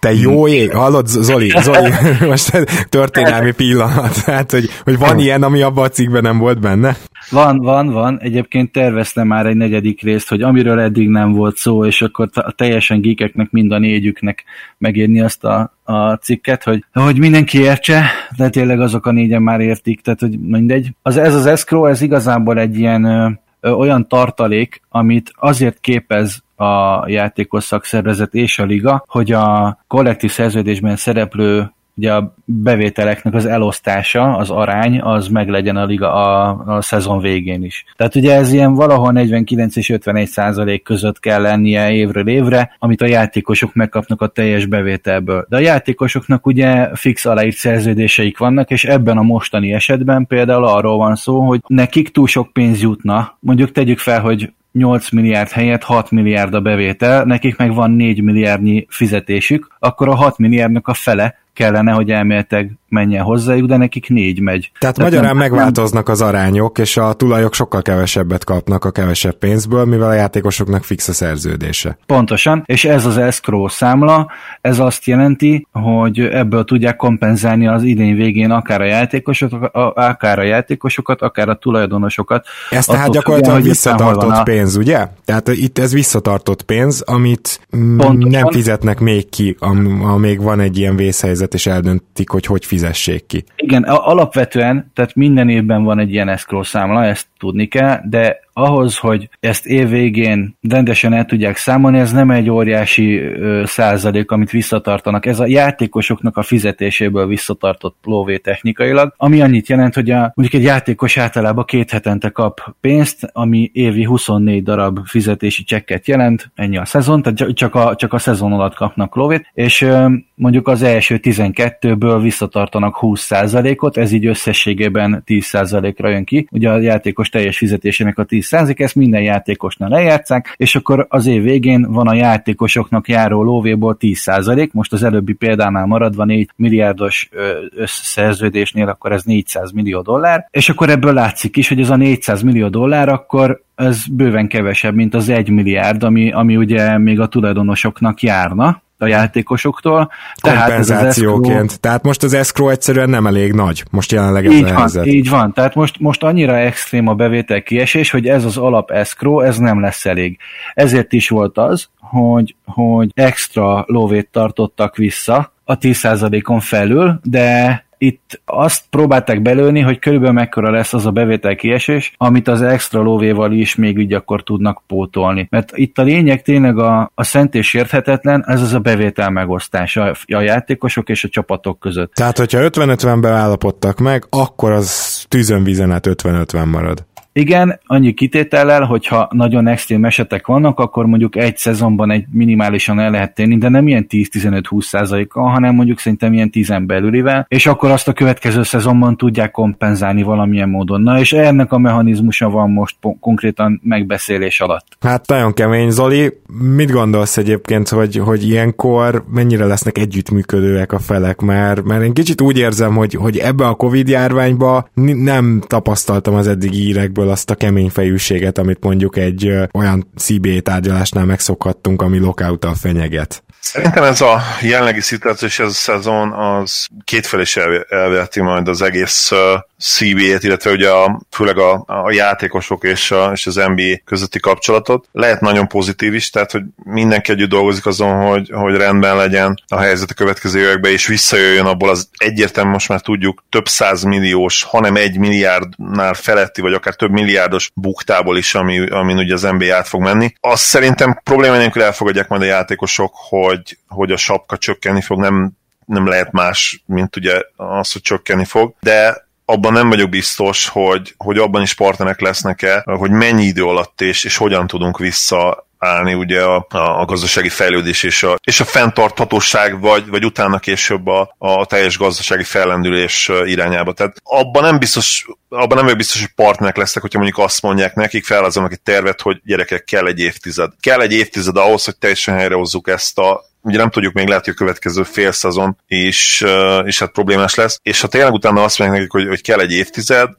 [0.00, 1.90] te jó ég, hallod, Zoli, Zoli,
[2.28, 6.96] most történelmi pillanat, hát, hogy, hogy van ilyen, ami abban a cikkben nem volt benne?
[7.30, 8.18] Van, van, van.
[8.20, 12.52] Egyébként terveztem már egy negyedik részt, hogy amiről eddig nem volt szó, és akkor a
[12.52, 14.44] teljesen geekeknek, mind a négyüknek
[14.78, 18.04] megírni azt a, a cikket, hogy, hogy mindenki értse,
[18.36, 20.90] de tényleg azok a négyen már értik, tehát hogy mindegy.
[21.02, 27.64] Az, ez az escrow, ez igazából egy ilyen olyan tartalék, amit azért képez a játékos
[27.64, 31.70] szakszervezet és a liga, hogy a kollektív szerződésben szereplő
[32.00, 37.64] ugye a bevételeknek az elosztása, az arány, az meglegyen a liga a, a szezon végén
[37.64, 37.84] is.
[37.96, 43.02] Tehát ugye ez ilyen valahol 49 és 51 százalék között kell lennie évről évre, amit
[43.02, 45.46] a játékosok megkapnak a teljes bevételből.
[45.48, 50.96] De a játékosoknak ugye fix aláírt szerződéseik vannak, és ebben a mostani esetben például arról
[50.96, 53.36] van szó, hogy nekik túl sok pénz jutna.
[53.40, 58.22] Mondjuk tegyük fel, hogy 8 milliárd helyett 6 milliárd a bevétel, nekik meg van 4
[58.22, 64.08] milliárdnyi fizetésük, akkor a 6 milliárdnak a fele kellene, hogy elméletek menjen hozzájuk, de nekik
[64.08, 64.70] négy megy.
[64.78, 69.34] Tehát, Tehát magyarán nem, megváltoznak az arányok, és a tulajok sokkal kevesebbet kapnak a kevesebb
[69.34, 71.98] pénzből, mivel a játékosoknak fix a szerződése.
[72.06, 78.16] Pontosan, és ez az escrow számla, ez azt jelenti, hogy ebből tudják kompenzálni az idén
[78.16, 82.46] végén akár a játékosokat, akár a játékosokat, akár a tulajdonosokat.
[82.70, 85.06] Ez tehát gyakorlatilag visszatartott pénz, ugye?
[85.24, 88.28] Tehát itt ez visszatartott pénz, amit Pontosan.
[88.28, 89.56] nem fizetnek még ki,
[90.02, 93.44] amíg van egy ilyen vészhelyzet, és eldöntik, hogy hogy fizessék ki.
[93.56, 98.98] Igen, alapvetően, tehát minden évben van egy ilyen escrow számla, ezt tudni kell, de ahhoz,
[98.98, 105.26] hogy ezt évvégén rendesen el tudják számolni, ez nem egy óriási ö, százalék, amit visszatartanak.
[105.26, 110.66] Ez a játékosoknak a fizetéséből visszatartott lóvé technikailag, ami annyit jelent, hogy a, mondjuk egy
[110.66, 116.84] játékos általában két hetente kap pénzt, ami évi 24 darab fizetési csekket jelent, ennyi a
[116.84, 121.20] szezon, tehát csak a, csak a szezon alatt kapnak lóvét, és ö, mondjuk az első
[121.22, 126.46] 12-ből visszatartanak 20%-ot, ez így összességében 10%-ra jön ki.
[126.50, 131.42] Ugye a játékos teljes fizetésének a 10%, ezt minden játékosnál lejátszák, és akkor az év
[131.42, 137.28] végén van a játékosoknak járó lóvéból 10%, most az előbbi példánál maradva 4 milliárdos
[137.76, 142.42] összszerződésnél, akkor ez 400 millió dollár, és akkor ebből látszik is, hogy ez a 400
[142.42, 147.26] millió dollár akkor ez bőven kevesebb, mint az 1 milliárd, ami, ami ugye még a
[147.26, 150.10] tulajdonosoknak járna, a játékosoktól.
[150.40, 151.46] Kompenzációként.
[151.46, 151.80] Tehát, escrow...
[151.80, 155.06] tehát most az escrow egyszerűen nem elég nagy, most jelenleg ez így a van, helyzet.
[155.06, 159.40] Így van, tehát most, most annyira extrém a bevétel kiesés, hogy ez az alap escrow,
[159.40, 160.38] ez nem lesz elég.
[160.74, 168.40] Ezért is volt az, hogy, hogy extra lóvét tartottak vissza a 10%-on felül, de itt
[168.44, 173.52] azt próbálták belőni, hogy körülbelül mekkora lesz az a bevétel kiesés, amit az extra lóvéval
[173.52, 175.46] is még így akkor tudnak pótolni.
[175.50, 179.96] Mert itt a lényeg tényleg a, a szent és érthetetlen, ez az a bevétel megosztás
[179.96, 182.12] a, játékosok és a csapatok között.
[182.14, 187.08] Tehát, hogyha 50-50-ben állapodtak meg, akkor az tűzön vízen át 50-50 marad.
[187.40, 193.10] Igen, annyi kitétellel, hogyha nagyon extrém esetek vannak, akkor mondjuk egy szezonban egy minimálisan el
[193.10, 197.90] lehet tenni, de nem ilyen 10-15-20 százalékkal, hanem mondjuk szerintem ilyen 10 belülivel, és akkor
[197.90, 201.00] azt a következő szezonban tudják kompenzálni valamilyen módon.
[201.00, 204.86] Na és ennek a mechanizmusa van most konkrétan megbeszélés alatt.
[205.00, 206.32] Hát nagyon kemény, Zoli.
[206.74, 211.40] Mit gondolsz egyébként, hogy, hogy ilyenkor mennyire lesznek együttműködőek a felek?
[211.40, 216.46] Mert, mert én kicsit úgy érzem, hogy, hogy ebbe a Covid járványba nem tapasztaltam az
[216.46, 222.66] eddigi írekből azt a kemény fejűséget, amit mondjuk egy olyan CBA tárgyalásnál megszokhattunk, ami lockout
[222.80, 223.42] fenyeget.
[223.60, 227.56] Szerintem ez a jelenlegi szituáció és ez a szezon az kétfelé is
[227.88, 229.30] elveheti majd az egész
[229.78, 235.08] CBA-t, illetve ugye a, főleg a, a játékosok és, a, és az NBA közötti kapcsolatot.
[235.12, 239.78] Lehet nagyon pozitív is, tehát hogy mindenki együtt dolgozik azon, hogy, hogy rendben legyen a
[239.78, 244.62] helyzet a következő években, és visszajöjjön abból az egyértelmű, most már tudjuk, több száz milliós,
[244.62, 249.76] hanem egy milliárdnál feletti, vagy akár több milliárdos buktából is, ami, amin ugye az NBA
[249.76, 250.32] át fog menni.
[250.40, 255.58] Azt szerintem probléma nélkül elfogadják majd a játékosok, hogy, hogy a sapka csökkenni fog, nem
[255.90, 261.14] nem lehet más, mint ugye az, hogy csökkenni fog, de abban nem vagyok biztos, hogy,
[261.16, 266.14] hogy abban is partnerek lesznek-e, hogy mennyi idő alatt és, és hogyan tudunk vissza állni
[266.14, 271.34] ugye a, a gazdasági fejlődés és a, és a fenntarthatóság, vagy, vagy utána később a,
[271.38, 273.92] a teljes gazdasági fellendülés irányába.
[273.92, 277.94] Tehát abban nem biztos, abban nem vagyok biztos, hogy partnerek lesznek, hogyha mondjuk azt mondják
[277.94, 280.72] nekik, felhozzanak egy tervet, hogy gyerekek, kell egy évtized.
[280.80, 284.54] Kell egy évtized ahhoz, hogy teljesen helyrehozzuk ezt a, ugye nem tudjuk még lehet, hogy
[284.56, 286.44] a következő fél szezon is,
[286.84, 289.72] is hát problémás lesz, és ha tényleg utána azt mondják nekik, hogy, hogy kell egy
[289.72, 290.30] évtized,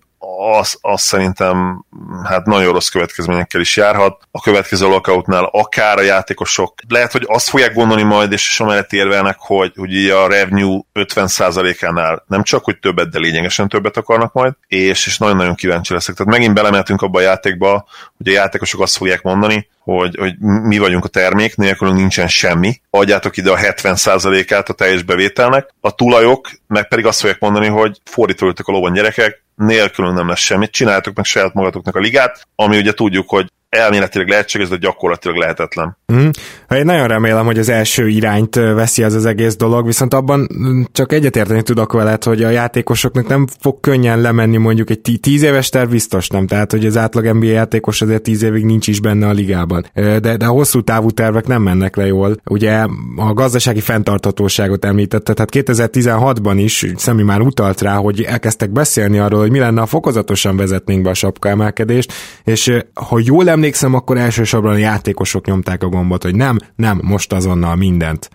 [0.57, 1.85] az, az szerintem
[2.23, 4.21] hát nagyon rossz következményekkel is járhat.
[4.31, 9.35] A következő lockoutnál akár a játékosok lehet, hogy azt fogják gondolni majd, és amellett érvelnek,
[9.39, 15.05] hogy, hogy a revenue 50%-ánál nem csak, hogy többet, de lényegesen többet akarnak majd, és,
[15.05, 16.15] és nagyon-nagyon kíváncsi leszek.
[16.15, 17.85] Tehát megint belemeltünk abba a játékba,
[18.17, 22.81] hogy a játékosok azt fogják mondani, hogy, hogy mi vagyunk a termék, nélkülünk nincsen semmi.
[22.89, 25.73] Adjátok ide a 70%-át a teljes bevételnek.
[25.79, 30.39] A tulajok meg pedig azt fogják mondani, hogy fordítoljatok a lovon gyerekek, nélkülünk nem lesz
[30.39, 35.37] semmit, csináljátok meg saját magatoknak a ligát, ami ugye tudjuk, hogy elméletileg lehetséges, de gyakorlatilag
[35.37, 35.97] lehetetlen.
[36.13, 36.29] Mm.
[36.69, 40.47] Én nagyon remélem, hogy az első irányt veszi ez az egész dolog, viszont abban
[40.91, 45.69] csak egyetérteni tudok veled, hogy a játékosoknak nem fog könnyen lemenni mondjuk egy tíz éves
[45.69, 49.27] terv biztos nem, tehát hogy az átlag NBA játékos azért tíz évig nincs is benne
[49.27, 49.85] a ligában.
[49.93, 52.35] De, de a hosszú távú tervek nem mennek le jól.
[52.49, 52.85] Ugye
[53.17, 59.39] a gazdasági fenntartatóságot említette, tehát 2016-ban is Szemi már utalt rá, hogy elkezdtek beszélni arról,
[59.39, 64.17] hogy mi lenne, ha fokozatosan vezetnénk be a sapka emelkedést, és ha jól emlékszem, akkor
[64.17, 68.29] elsősorban a játékosok nyomták a gombot, hogy nem, nem, most azonnal mindent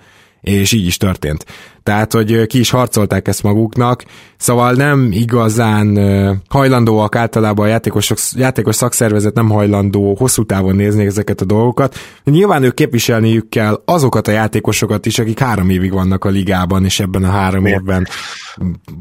[0.46, 1.44] és így is történt.
[1.82, 4.04] Tehát, hogy ki is harcolták ezt maguknak,
[4.36, 5.98] szóval nem igazán
[6.48, 11.96] hajlandóak általában a játékosok, játékos szakszervezet nem hajlandó hosszú távon nézni ezeket a dolgokat.
[12.24, 17.00] Nyilván ők képviselniük kell azokat a játékosokat is, akik három évig vannak a ligában, és
[17.00, 18.08] ebben a három évben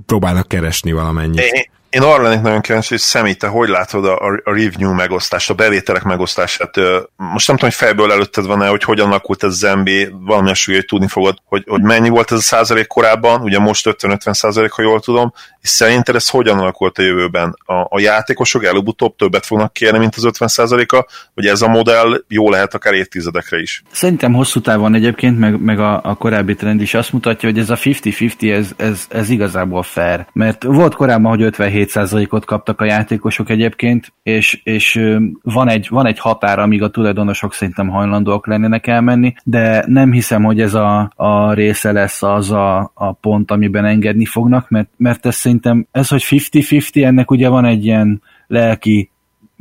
[0.05, 1.69] próbálnak keresni valamennyit.
[1.95, 5.53] Én, arra lennék nagyon kíváncsi, hogy Szemi, te hogy látod a, a review megosztást, a
[5.53, 6.75] bevételek megosztását?
[7.15, 10.75] Most nem tudom, hogy fejből előtted van-e, hogy hogyan alakult ez az NBA, valami súly,
[10.75, 14.71] hogy tudni fogod, hogy, hogy mennyi volt ez a százalék korábban, ugye most 50-50 százalék,
[14.71, 17.57] ha jól tudom, és szerinted ez hogyan alakult a jövőben?
[17.65, 22.23] A, a játékosok előbb-utóbb többet fognak kérni, mint az 50 százaléka, vagy ez a modell
[22.27, 23.83] jó lehet akár évtizedekre is?
[23.91, 27.69] Szerintem hosszú távon egyébként, meg, meg a, a korábbi trend is azt mutatja, hogy ez
[27.69, 30.25] a 50-50, ez, ez, ez igazából fair.
[30.33, 35.01] Mert volt korábban, hogy 57 7%-ot kaptak a játékosok egyébként, és, és
[35.41, 40.43] van, egy, van egy határ, amíg a tulajdonosok szerintem hajlandóak lennének elmenni, de nem hiszem,
[40.43, 45.25] hogy ez a, a része lesz az a, a pont, amiben engedni fognak, mert, mert
[45.25, 49.09] ez szerintem, ez, hogy 50-50, ennek ugye van egy ilyen lelki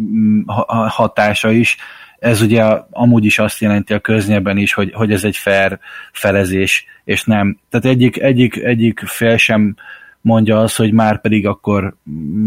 [0.02, 0.40] mm,
[0.88, 1.76] hatása is,
[2.24, 5.78] ez ugye amúgy is azt jelenti a köznyelben is, hogy, hogy ez egy fair
[6.12, 7.58] felezés, és nem.
[7.70, 9.76] Tehát egyik, egyik, egyik fél sem
[10.24, 11.96] mondja az, hogy már pedig akkor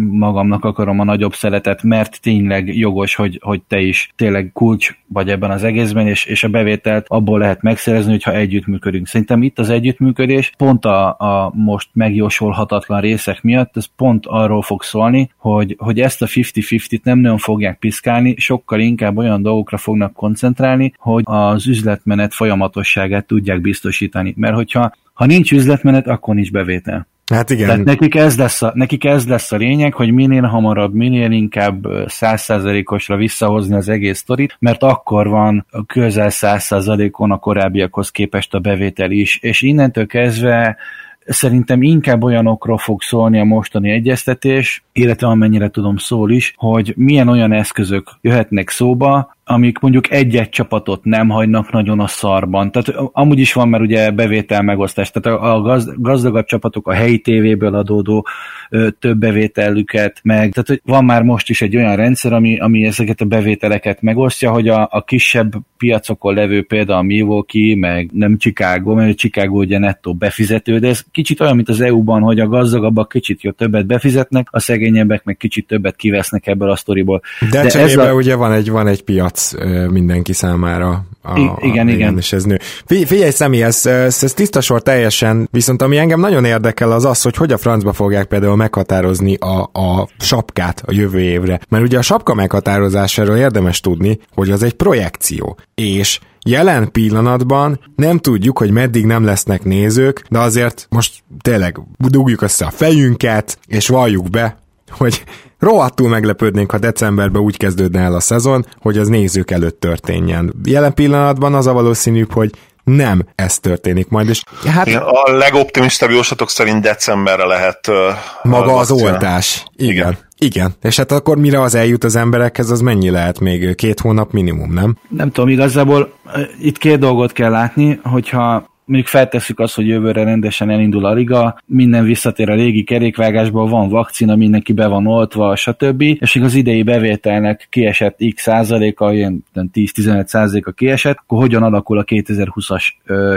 [0.10, 5.30] magamnak akarom a nagyobb szeletet, mert tényleg jogos, hogy, hogy te is tényleg kulcs vagy
[5.30, 9.08] ebben az egészben, és, és a bevételt abból lehet megszerezni, hogyha együttműködünk.
[9.08, 14.84] Szerintem itt az együttműködés pont a, a most megjósolhatatlan részek miatt, ez pont arról fog
[14.84, 20.13] szólni, hogy, hogy ezt a 50-50-t nem nagyon fogják piszkálni, sokkal inkább olyan dolgokra fognak
[20.13, 24.34] koncentrálni, hogy az üzletmenet folyamatosságát tudják biztosítani.
[24.38, 27.08] Mert hogyha ha nincs üzletmenet, akkor nincs bevétel.
[27.34, 27.68] Hát igen.
[27.68, 31.88] Tehát nekik ez, lesz a, nekik ez lesz a lényeg, hogy minél hamarabb, minél inkább
[32.06, 39.12] százszázalékosra visszahozni az egész sztorit, mert akkor van közel százszázalékon a korábbiakhoz képest a bevétel
[39.12, 40.78] is, és innentől kezdve
[41.26, 47.28] szerintem inkább olyanokról fog szólni a mostani egyeztetés, illetve amennyire tudom szól is, hogy milyen
[47.28, 52.72] olyan eszközök jöhetnek szóba, amik mondjuk egy-egy csapatot nem hagynak nagyon a szarban.
[52.72, 57.76] Tehát amúgy is van, mert ugye bevétel megosztás, tehát a gazdagabb csapatok a helyi tévéből
[57.76, 58.28] adódó
[58.70, 62.86] ö, több bevételüket, meg tehát hogy van már most is egy olyan rendszer, ami, ami
[62.86, 68.38] ezeket a bevételeket megosztja, hogy a, a kisebb piacokon levő például a Milwaukee, meg nem
[68.38, 72.48] Chicago, mert Chicago ugye nettó befizető, de ez kicsit olyan, mint az EU-ban, hogy a
[72.48, 77.22] gazdagabbak kicsit jó többet befizetnek, a szegényebbek meg kicsit többet kivesznek ebből a sztoriból.
[77.52, 78.14] De, de ez a...
[78.14, 81.06] ugye van egy, van egy piac piac mindenki számára.
[81.21, 82.17] A, I- igen, a, igen.
[82.17, 82.60] És ez nő.
[82.86, 87.21] Figyelj, Szemi, ez, ez, ez tiszta sor teljesen, viszont ami engem nagyon érdekel az az,
[87.21, 91.60] hogy hogy a francba fogják például meghatározni a, a sapkát a jövő évre.
[91.69, 95.58] Mert ugye a sapka meghatározásáról érdemes tudni, hogy az egy projekció.
[95.76, 102.41] És Jelen pillanatban nem tudjuk, hogy meddig nem lesznek nézők, de azért most tényleg dugjuk
[102.41, 104.58] össze a fejünket, és valljuk be,
[104.89, 105.23] hogy
[105.60, 110.54] rohadtul meglepődnénk, ha decemberben úgy kezdődne el a szezon, hogy az nézők előtt történjen.
[110.63, 112.52] Jelen pillanatban az a valószínűbb, hogy
[112.84, 114.30] nem ez történik majd.
[114.30, 117.96] És hát, Igen, a legoptimistább jóslatok szerint decemberre lehet uh,
[118.43, 119.63] maga az oltás.
[119.76, 119.96] Igen.
[119.96, 120.26] Igen.
[120.39, 123.76] Igen, és hát akkor mire az eljut az emberekhez, az mennyi lehet még?
[123.76, 124.98] Két hónap minimum, nem?
[125.10, 126.13] Nem tudom, igazából
[126.60, 131.58] itt két dolgot kell látni, hogyha mondjuk feltesszük azt, hogy jövőre rendesen elindul a liga,
[131.65, 136.02] minden visszatér a régi kerékvágásból, van vakcina, mindenki be van oltva, stb.
[136.02, 142.04] És az idei bevételnek kiesett x százaléka, ilyen 10-15 százaléka kiesett, akkor hogyan alakul a
[142.04, 142.84] 2020-as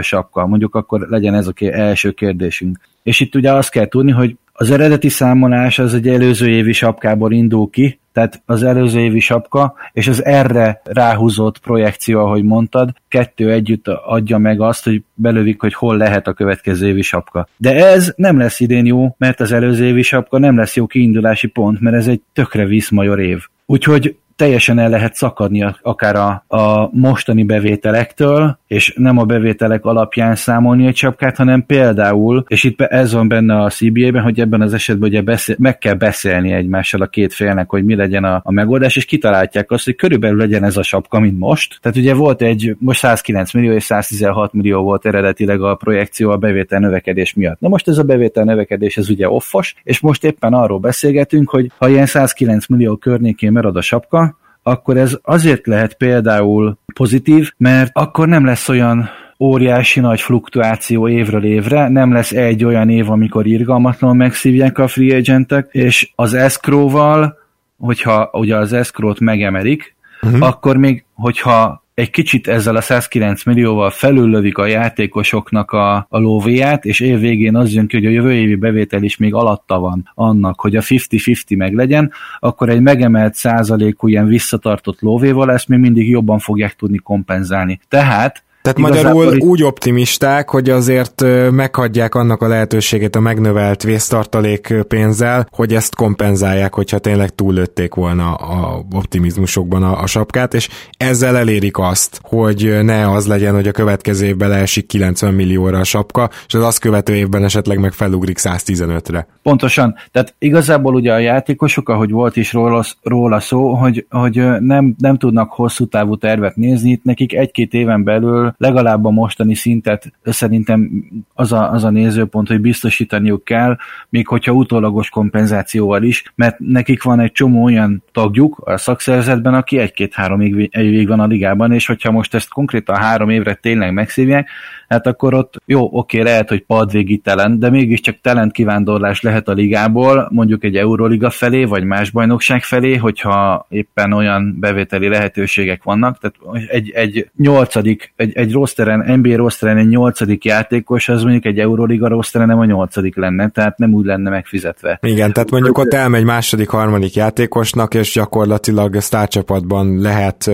[0.01, 0.47] sapka?
[0.47, 2.79] Mondjuk akkor legyen ez a első kérdésünk.
[3.03, 7.31] És itt ugye azt kell tudni, hogy az eredeti számolás az egy előző évi sapkából
[7.31, 13.51] indul ki, tehát az előző évi sapka, és az erre ráhúzott projekció, ahogy mondtad, kettő
[13.51, 17.47] együtt adja meg azt, hogy belövik, hogy hol lehet a következő évi sapka.
[17.57, 21.47] De ez nem lesz idén jó, mert az előző évi sapka nem lesz jó kiindulási
[21.47, 23.39] pont, mert ez egy tökre viszmajor év.
[23.65, 30.35] Úgyhogy teljesen el lehet szakadni akár a, a mostani bevételektől, és nem a bevételek alapján
[30.35, 34.73] számolni egy csapkát, hanem például, és itt ez van benne a CBA-ben, hogy ebben az
[34.73, 38.51] esetben ugye beszél, meg kell beszélni egymással a két félnek, hogy mi legyen a, a
[38.51, 41.77] megoldás, és kitalálják azt, hogy körülbelül legyen ez a sapka, mint most.
[41.81, 46.37] Tehát ugye volt egy, most 109 millió és 116 millió volt eredetileg a projekció a
[46.37, 47.59] bevétel növekedés miatt.
[47.59, 51.71] Na most ez a bevétel növekedés, ez ugye offos, és most éppen arról beszélgetünk, hogy
[51.77, 54.30] ha ilyen 109 millió környékén marad a sapka,
[54.63, 61.43] akkor ez azért lehet például pozitív, mert akkor nem lesz olyan óriási nagy fluktuáció évről
[61.43, 67.37] évre, nem lesz egy olyan év, amikor irgalmatlanul megszívják a free agentek, és az escrow-val,
[67.79, 70.47] hogyha ugye az escrow-t megemelik, uh-huh.
[70.47, 76.85] akkor még, hogyha egy kicsit ezzel a 109 millióval felüllövik a játékosoknak a, a lóvéját,
[76.85, 80.11] és év végén az jön ki, hogy a jövő évi bevétel is még alatta van
[80.15, 85.79] annak, hogy a 50-50 meg legyen, akkor egy megemelt százalékú ilyen visszatartott lóvéval ezt még
[85.79, 87.79] mindig jobban fogják tudni kompenzálni.
[87.87, 89.43] Tehát tehát Igazából magyarul itt...
[89.43, 96.73] úgy optimisták, hogy azért meghagyják annak a lehetőségét a megnövelt vésztartalék pénzzel, hogy ezt kompenzálják,
[96.73, 103.11] hogyha tényleg túllőtték volna a optimizmusokban a, a sapkát, és ezzel elérik azt, hogy ne
[103.11, 107.15] az legyen, hogy a következő évben leesik 90 millióra a sapka, és az azt követő
[107.15, 109.27] évben esetleg meg felugrik 115-re.
[109.43, 109.95] Pontosan.
[110.11, 115.17] Tehát igazából ugye a játékosok, ahogy volt is róla, róla szó, hogy, hogy nem, nem
[115.17, 120.89] tudnak hosszú távú tervet nézni, itt nekik egy-két éven belül legalább a mostani szintet szerintem
[121.33, 123.77] az a, az a nézőpont, hogy biztosítaniuk kell,
[124.09, 129.77] még hogyha utólagos kompenzációval is, mert nekik van egy csomó olyan tagjuk a szakszervezetben, aki
[129.77, 134.49] egy-két-három évig van a ligában, és hogyha most ezt konkrétan három évre tényleg megszívják,
[134.91, 139.53] hát akkor ott jó, oké, lehet, hogy padvégi talent, de mégiscsak talent kivándorlás lehet a
[139.53, 146.17] ligából, mondjuk egy Euroliga felé, vagy más bajnokság felé, hogyha éppen olyan bevételi lehetőségek vannak,
[146.17, 151.59] tehát egy, egy nyolcadik, egy, egy rosteren, NBA rosteren egy nyolcadik játékos, az mondjuk egy
[151.59, 154.99] Euroliga rosteren nem a nyolcadik lenne, tehát nem úgy lenne megfizetve.
[155.01, 160.51] Igen, tehát mondjuk ott elmegy második, harmadik játékosnak, és gyakorlatilag sztárcsapatban lehet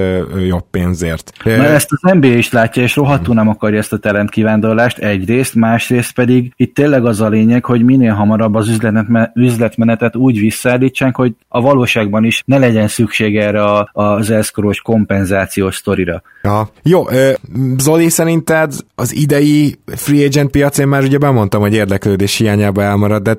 [0.48, 1.32] jobb pénzért.
[1.44, 5.56] Na ezt az NBA is látja, és rohadtul nem akarja ezt a talent kivándorlást egyrészt,
[5.56, 8.80] másrészt pedig itt tényleg az a lényeg, hogy minél hamarabb az
[9.34, 16.22] üzletmenetet úgy visszaállítsák, hogy a valóságban is ne legyen szükség erre az elszkoros kompenzációs sztorira.
[16.44, 16.70] Ja.
[16.84, 17.04] Jó,
[17.80, 23.22] Zoli, szerinted az idei free agent piac, én már ugye bemondtam, hogy érdeklődés hiányába elmarad,
[23.22, 23.36] de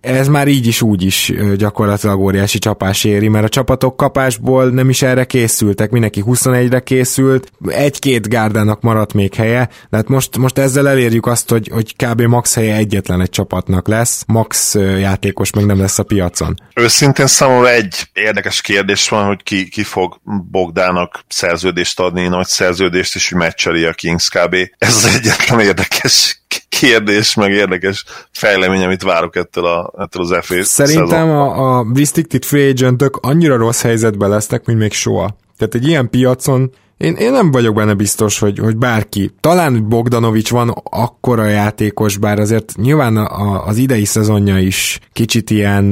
[0.00, 4.88] ez már így is úgy is gyakorlatilag óriási csapás éri, mert a csapatok kapásból nem
[4.88, 10.58] is erre készültek, mindenki 21-re készült, egy-két gárdának maradt még helye, de hát most, most
[10.58, 12.20] ezzel elérjük azt, hogy, hogy kb.
[12.20, 16.54] max helye egyetlen egy csapatnak lesz, max játékos meg nem lesz a piacon.
[16.74, 20.20] Őszintén számomra egy érdekes kérdés van, hogy ki, ki fog
[20.50, 24.56] Bogdának szerződést adni, nagy szerződést, és hogy meccseli a Kings kb.
[24.78, 30.64] Ez az egyetlen érdekes kérdés, meg érdekes fejlemény, amit várok ettől, a, ettől az FA
[30.64, 35.36] Szerintem a, a restricted free agentök annyira rossz helyzetben lesznek, mint még soha.
[35.58, 39.34] Tehát egy ilyen piacon én, én nem vagyok benne biztos, hogy, hogy bárki.
[39.40, 45.84] Talán Bogdanovics van akkora játékos, bár azért nyilván a, az idei szezonja is kicsit ilyen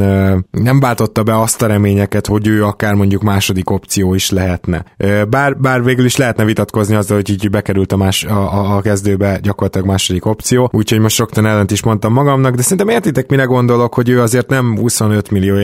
[0.50, 4.84] nem váltotta be azt a reményeket, hogy ő akár mondjuk második opció is lehetne.
[5.28, 9.38] Bár, bár végül is lehetne vitatkozni azzal, hogy így bekerült a, más, a, a kezdőbe
[9.42, 13.94] gyakorlatilag második opció, úgyhogy most soktan ellent is mondtam magamnak, de szerintem értitek, mire gondolok,
[13.94, 15.57] hogy ő azért nem 25 millió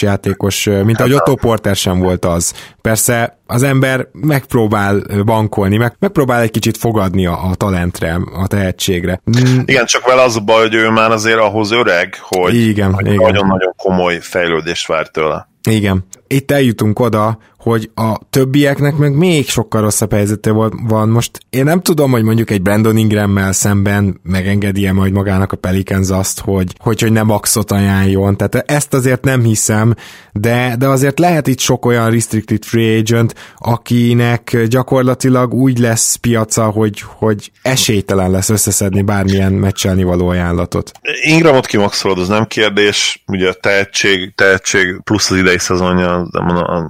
[0.00, 2.52] játékos, mint ahogy Otto Porter sem volt az.
[2.80, 9.20] Persze az ember megpróbál bankolni, meg, megpróbál egy kicsit fogadni a, a talentre, a tehetségre.
[9.38, 9.58] Mm.
[9.64, 13.14] Igen, csak vele az a baj, hogy ő már azért ahhoz öreg, hogy igen, igen.
[13.14, 15.48] nagyon-nagyon komoly fejlődést vár tőle.
[15.68, 16.04] Igen.
[16.26, 20.50] Itt eljutunk oda, hogy a többieknek meg még sokkal rosszabb helyzete
[20.86, 21.08] van.
[21.08, 26.10] Most én nem tudom, hogy mondjuk egy Brandon Ingrammel szemben megengedi-e majd magának a Pelicans
[26.10, 28.36] azt, hogy, hogy, hogy nem maxot ajánljon.
[28.36, 29.94] Tehát ezt azért nem hiszem,
[30.32, 36.64] de, de azért lehet itt sok olyan restricted free agent, akinek gyakorlatilag úgy lesz piaca,
[36.64, 40.92] hogy, hogy esélytelen lesz összeszedni bármilyen meccselni való ajánlatot.
[41.20, 46.28] Ingramot kimaxolod, az nem kérdés, ugye a tehetség, tehetség plusz az idei szezonja,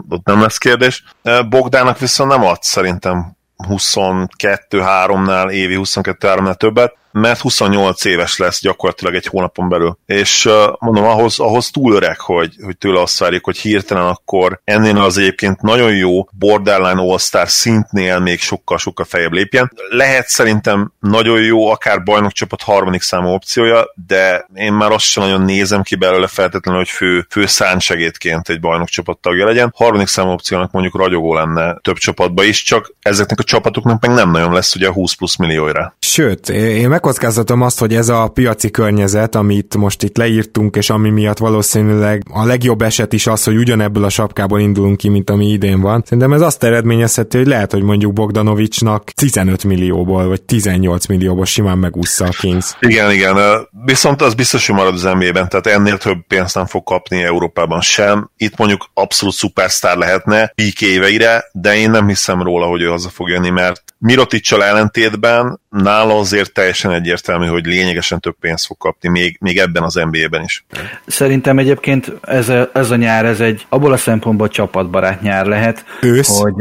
[0.08, 1.04] ott nem lesz kérdés.
[1.48, 3.36] Bogdának viszont nem ad szerintem
[3.68, 9.98] 22-3-nál, évi 22-3-nál többet mert 28 éves lesz gyakorlatilag egy hónapon belül.
[10.06, 10.48] És
[10.78, 15.18] mondom, ahhoz, ahhoz túl öreg, hogy, hogy tőle azt várjuk, hogy hirtelen akkor ennél az
[15.18, 19.72] egyébként nagyon jó borderline all-star szintnél még sokkal-sokkal fejebb lépjen.
[19.88, 25.42] Lehet szerintem nagyon jó, akár bajnokcsapat harmadik számú opciója, de én már azt sem nagyon
[25.42, 29.72] nézem ki belőle feltétlenül, hogy fő, fő szántsegédként egy bajnokcsapat tagja legyen.
[29.76, 34.30] Harmadik számú opciónak mondjuk ragyogó lenne több csapatba is, csak ezeknek a csapatoknak meg nem
[34.30, 35.94] nagyon lesz ugye 20 plusz millióra.
[35.98, 40.90] Sőt, én meg megkockáztatom azt, hogy ez a piaci környezet, amit most itt leírtunk, és
[40.90, 45.30] ami miatt valószínűleg a legjobb eset is az, hogy ugyanebből a sapkából indulunk ki, mint
[45.30, 46.02] ami idén van.
[46.04, 51.78] Szerintem ez azt eredményezheti, hogy lehet, hogy mondjuk Bogdanovicsnak 15 millióból, vagy 18 millióból simán
[51.78, 52.76] megúszza a Kings.
[52.80, 53.36] Igen, igen.
[53.84, 57.80] Viszont az biztos, hogy marad az NBA-ben, tehát ennél több pénzt nem fog kapni Európában
[57.80, 58.30] sem.
[58.36, 63.08] Itt mondjuk abszolút szupersztár lehetne pík éveire, de én nem hiszem róla, hogy ő haza
[63.08, 69.08] fog jönni, mert Miroticsal ellentétben nála azért teljesen egyértelmű, hogy lényegesen több pénzt fog kapni,
[69.08, 70.64] még, még ebben az NBA-ben is.
[71.06, 75.84] Szerintem egyébként ez a, ez a nyár, ez egy abból a szempontból csapatbarát nyár lehet,
[76.00, 76.40] Ősz?
[76.40, 76.54] hogy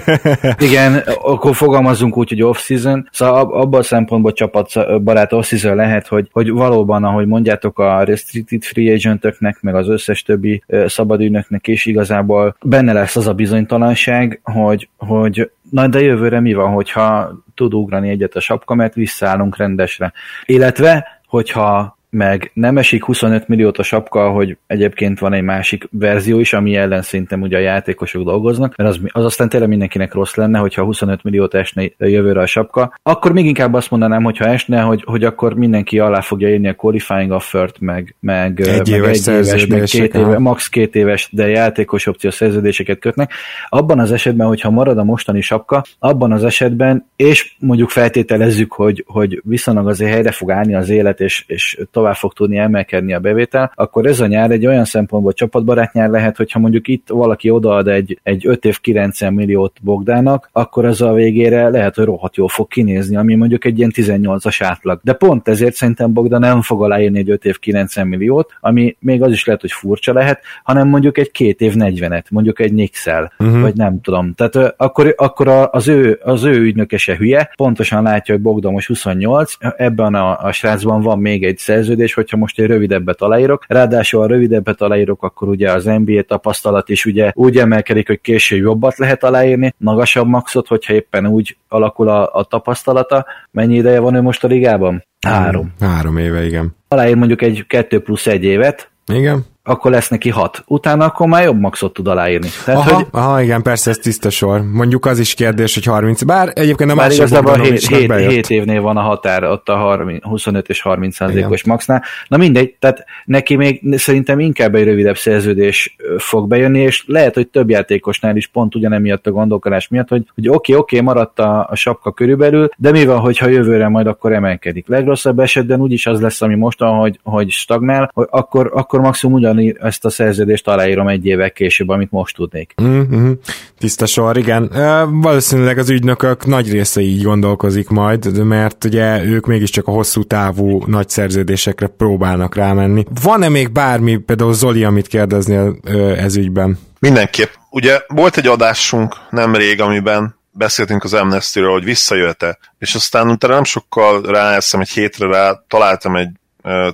[0.68, 6.50] igen, akkor fogalmazunk úgy, hogy off-season, szóval abban a szempontból csapatbarát off-season lehet, hogy, hogy
[6.50, 12.92] valóban, ahogy mondjátok, a restricted free agentöknek, meg az összes többi szabadügynöknek is igazából benne
[12.92, 18.36] lesz az a bizonytalanság, hogy, hogy na de jövőre mi van, hogyha tud ugrani egyet
[18.36, 20.12] a sapka, mert visszaállunk rendesre.
[20.44, 26.38] Illetve, hogyha meg nem esik 25 milliót a sapka, hogy egyébként van egy másik verzió
[26.38, 30.34] is, ami ellen szerintem ugye a játékosok dolgoznak, mert az, az aztán tényleg mindenkinek rossz
[30.34, 32.98] lenne, hogyha 25 milliót esne jövőre a sapka.
[33.02, 36.74] Akkor még inkább azt mondanám, hogyha esne, hogy, hogy akkor mindenki alá fogja írni a
[36.74, 41.28] qualifying offert, meg, meg egy meg éves, egy éves meg két éve, max két éves,
[41.32, 43.32] de játékos opció szerződéseket kötnek.
[43.68, 49.04] Abban az esetben, hogyha marad a mostani sapka, abban az esetben, és mondjuk feltételezzük, hogy,
[49.06, 53.18] hogy viszonylag azért helyre fog állni az élet, és, és tovább fog tudni emelkedni a
[53.18, 57.50] bevétel, akkor ez a nyár egy olyan szempontból csapatbarát nyár lehet, hogyha mondjuk itt valaki
[57.50, 62.36] odaad egy, egy 5 év 90 milliót Bogdának, akkor az a végére lehet, hogy rohadt
[62.36, 65.00] jól fog kinézni, ami mondjuk egy ilyen 18-as átlag.
[65.02, 69.22] De pont ezért szerintem Bogdan nem fog aláírni egy 5 év 90 milliót, ami még
[69.22, 73.32] az is lehet, hogy furcsa lehet, hanem mondjuk egy két év 40-et, mondjuk egy Nixel,
[73.38, 73.60] uh-huh.
[73.60, 74.34] vagy nem tudom.
[74.34, 79.52] Tehát akkor, akkor az ő, az ő ügynökese hülye, pontosan látja, hogy Bogdan most 28,
[79.76, 81.83] ebben a, a srácban van még egy szerződés,
[82.14, 83.64] hogyha most egy rövidebbet aláírok.
[83.68, 88.60] Ráadásul a rövidebbet aláírok, akkor ugye az NBA tapasztalat is ugye úgy emelkedik, hogy később
[88.60, 93.26] jobbat lehet aláírni, magasabb maxot, hogyha éppen úgy alakul a, a tapasztalata.
[93.50, 95.04] Mennyi ideje van ő most a ligában?
[95.26, 95.72] Három.
[95.80, 96.76] Három éve, igen.
[96.88, 99.44] Aláír mondjuk egy kettő plusz egy évet, Igen?
[99.66, 100.64] Akkor lesz neki hat.
[100.66, 102.48] Utána akkor már jobb maxot tud aláírni.
[102.64, 104.62] Tehát, Aha, hogy aha, igen, persze ez tiszta sor.
[104.72, 108.08] Mondjuk az is kérdés, hogy 30, bár egyébként a másik igazából oldalon 7, is 7,
[108.08, 108.30] bejött.
[108.30, 112.02] 7 évnél van a határ, ott a 30, 25 és 30 százalékos maxnál.
[112.28, 117.48] Na mindegy, tehát neki még szerintem inkább egy rövidebb szerződés fog bejönni, és lehet, hogy
[117.48, 121.38] több játékosnál is pont ugyanemiatt a gondolkodás miatt, hogy, hogy oké, okay, oké, okay, maradt
[121.38, 124.88] a, a sapka körülbelül, de mi van, hogyha jövőre majd akkor emelkedik.
[124.88, 129.76] Legrosszabb esetben úgyis az lesz, ami mostan, hogy, hogy stagnál, hogy akkor, akkor maximum ugyanígy
[129.80, 132.74] ezt a szerződést aláírom egy évvel később, amit most tudnék.
[132.82, 133.32] Mm-hmm.
[133.78, 134.70] Tiszta sor, igen.
[135.10, 140.82] Valószínűleg az ügynökök nagy része így gondolkozik majd, mert ugye ők mégiscsak a hosszú távú
[140.86, 143.04] nagy szerződésekre próbálnak rámenni.
[143.22, 146.78] Van-e még bármi, például Zoli, amit kérdeznél ö, ez ügyben?
[146.98, 147.48] Mindenképp.
[147.70, 153.64] Ugye volt egy adásunk nemrég, amiben beszéltünk az amnesty hogy visszajöhet-e, és aztán utána nem
[153.64, 156.28] sokkal rá, egy hétre rá találtam egy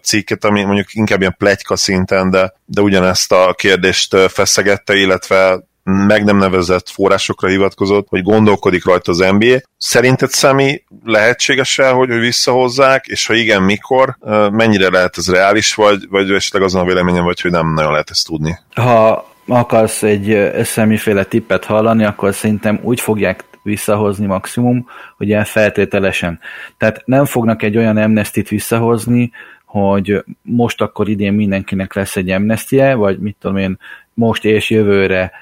[0.02, 6.24] cikket, ami mondjuk inkább ilyen plegyka szinten, de, de ugyanezt a kérdést feszegette, illetve meg
[6.24, 9.60] nem nevezett forrásokra hivatkozott, hogy gondolkodik rajta az NBA.
[9.76, 14.16] Szerinted Szemi lehetséges-e, hogy, hogy visszahozzák, és ha igen, mikor?
[14.50, 18.10] Mennyire lehet ez reális, vagy, vagy esetleg azon a véleményem vagy, hogy nem nagyon lehet
[18.10, 18.58] ezt tudni?
[18.74, 26.40] ha akarsz egy semmiféle tippet hallani, akkor szerintem úgy fogják visszahozni maximum, hogy ilyen feltételesen.
[26.78, 29.30] Tehát nem fognak egy olyan amnestit visszahozni,
[29.70, 33.78] hogy most akkor idén mindenkinek lesz egy amnestie, vagy mit tudom én,
[34.14, 35.32] most és jövőre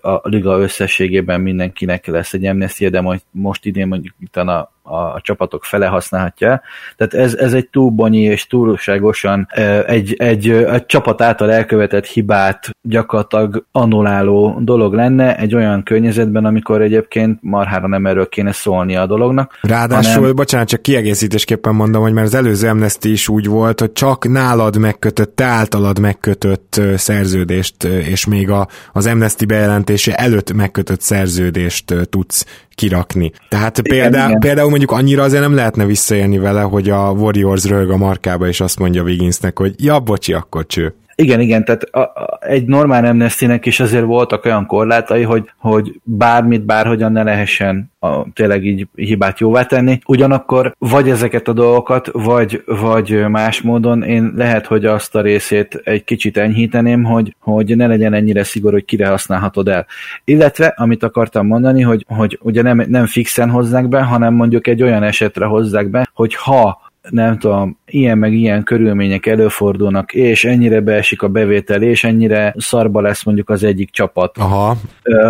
[0.00, 5.20] a liga összességében mindenkinek lesz egy amnestie, de majd most idén mondjuk itt a, a
[5.20, 6.62] csapatok fele használhatja.
[6.96, 9.48] Tehát ez, ez egy túl bonyi és túlságosan
[9.86, 16.82] egy, egy, egy csapat által elkövetett hibát gyakorlatilag annuláló dolog lenne egy olyan környezetben, amikor
[16.82, 19.58] egyébként marhára nem erről kéne szólnia a dolognak.
[19.62, 23.92] Ráadásul, hanem- bocsánat, csak kiegészítésképpen mondom, hogy mert az előző Amnesty is úgy volt, hogy
[23.92, 31.00] csak nálad megkötött, te általad megkötött szerződést, és még a, az Amnesty bejelentése előtt megkötött
[31.00, 33.32] szerződést tudsz kirakni.
[33.48, 34.40] Tehát például, igen.
[34.40, 38.60] például mondjuk annyira azért nem lehetne visszaélni vele, hogy a Warriors röhög a markába, és
[38.60, 40.94] azt mondja Wigginsnek, hogy ja, bocsi, akkor cső.
[41.22, 46.00] Igen, igen, tehát a, a, egy normál amnestynek is azért voltak olyan korlátai, hogy, hogy
[46.02, 49.98] bármit, bárhogyan ne lehessen a, tényleg így hibát jóvá tenni.
[50.06, 55.80] Ugyanakkor vagy ezeket a dolgokat, vagy, vagy más módon én lehet, hogy azt a részét
[55.84, 59.86] egy kicsit enyhíteném, hogy, hogy ne legyen ennyire szigorú, hogy kire használhatod el.
[60.24, 64.82] Illetve, amit akartam mondani, hogy, hogy ugye nem, nem fixen hozzák be, hanem mondjuk egy
[64.82, 70.80] olyan esetre hozzák be, hogy ha nem tudom, ilyen meg ilyen körülmények előfordulnak, és ennyire
[70.80, 74.76] beesik a bevétel, és ennyire szarba lesz mondjuk az egyik csapat, Aha,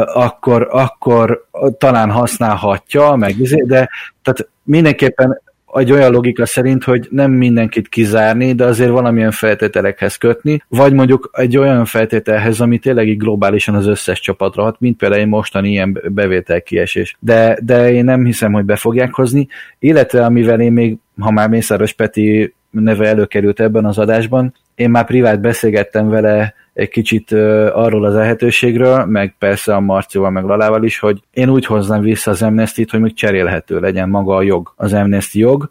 [0.04, 1.46] akkor, akkor
[1.78, 3.88] talán használhatja, meg izé, de
[4.22, 5.40] tehát mindenképpen
[5.72, 11.30] egy olyan logika szerint, hogy nem mindenkit kizárni, de azért valamilyen feltételekhez kötni, vagy mondjuk
[11.32, 15.70] egy olyan feltételhez, ami tényleg így globálisan az összes csapatra hat, mint például egy mostani
[15.70, 17.16] ilyen bevételkiesés.
[17.18, 19.48] De, de én nem hiszem, hogy be fogják hozni,
[19.78, 25.04] illetve amivel én még, ha már Mészáros Peti neve előkerült ebben az adásban, én már
[25.04, 27.32] privát beszélgettem vele egy kicsit
[27.72, 32.30] arról az lehetőségről, meg persze a Marcióval, meg Lalával is, hogy én úgy hoznám vissza
[32.30, 35.70] az amnesty hogy még cserélhető legyen maga a jog, az amnesty jog.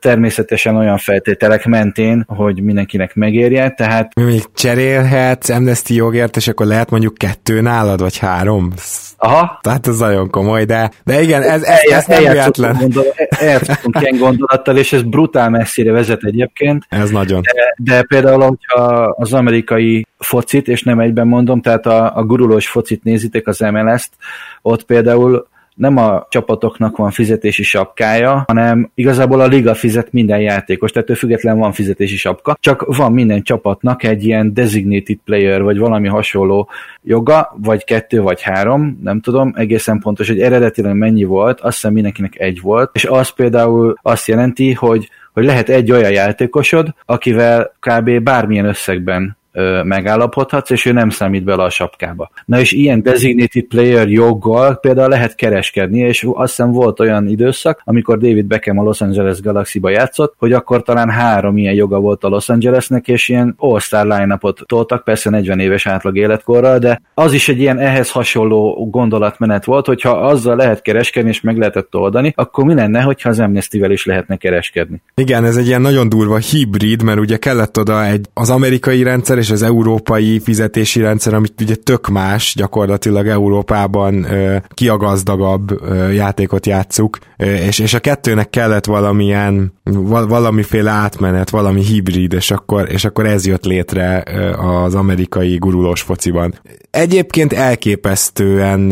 [0.00, 4.14] Természetesen olyan feltételek mentén, hogy mindenkinek megérje, tehát...
[4.14, 8.72] Még cserélhetsz amnesty jogért, és akkor lehet mondjuk kettő nálad, vagy három?
[9.16, 9.58] Aha.
[9.62, 12.76] Tehát ez nagyon komoly, de, de igen, ez, ez, ez nem véletlen.
[13.28, 16.84] Eljátszottunk ilyen gondolattal, és ez brutál messzire vezet egyébként.
[16.88, 17.40] Ez nagyon.
[17.40, 22.68] De, de például, hogyha az amerikai focit, és nem egyben mondom, tehát a, a gurulós
[22.68, 24.12] focit nézitek, az MLS-t,
[24.62, 25.46] ott például
[25.82, 31.14] nem a csapatoknak van fizetési sapkája, hanem igazából a liga fizet minden játékos, tehát ő
[31.14, 36.68] független van fizetési sapka, csak van minden csapatnak egy ilyen designated player, vagy valami hasonló
[37.02, 41.92] joga, vagy kettő, vagy három, nem tudom egészen pontos, hogy eredetileg mennyi volt, azt hiszem
[41.92, 47.72] mindenkinek egy volt, és az például azt jelenti, hogy hogy lehet egy olyan játékosod, akivel
[47.80, 48.20] kb.
[48.20, 49.36] bármilyen összegben
[49.84, 52.30] megállapodhatsz, és ő nem számít bele a sapkába.
[52.44, 57.80] Na és ilyen designated player joggal például lehet kereskedni, és azt hiszem volt olyan időszak,
[57.84, 62.24] amikor David Beckham a Los Angeles Galaxy-ba játszott, hogy akkor talán három ilyen joga volt
[62.24, 67.32] a Los Angelesnek, és ilyen all-star line-upot toltak, persze 40 éves átlag életkorral, de az
[67.32, 72.32] is egy ilyen ehhez hasonló gondolatmenet volt, hogyha azzal lehet kereskedni, és meg lehetett oldani,
[72.36, 75.02] akkor mi lenne, hogyha az amnesty is lehetne kereskedni?
[75.14, 79.38] Igen, ez egy ilyen nagyon durva hibrid, mert ugye kellett oda egy, az amerikai rendszer
[79.42, 84.26] és az európai fizetési rendszer, amit ugye tök más, gyakorlatilag Európában
[84.68, 84.90] ki
[86.12, 89.72] játékot játszuk, és, és a kettőnek kellett valamilyen,
[90.10, 94.24] valamiféle átmenet, valami hibrid, és akkor, és akkor ez jött létre
[94.58, 96.54] az amerikai gurulós fociban.
[96.90, 98.88] Egyébként elképesztően,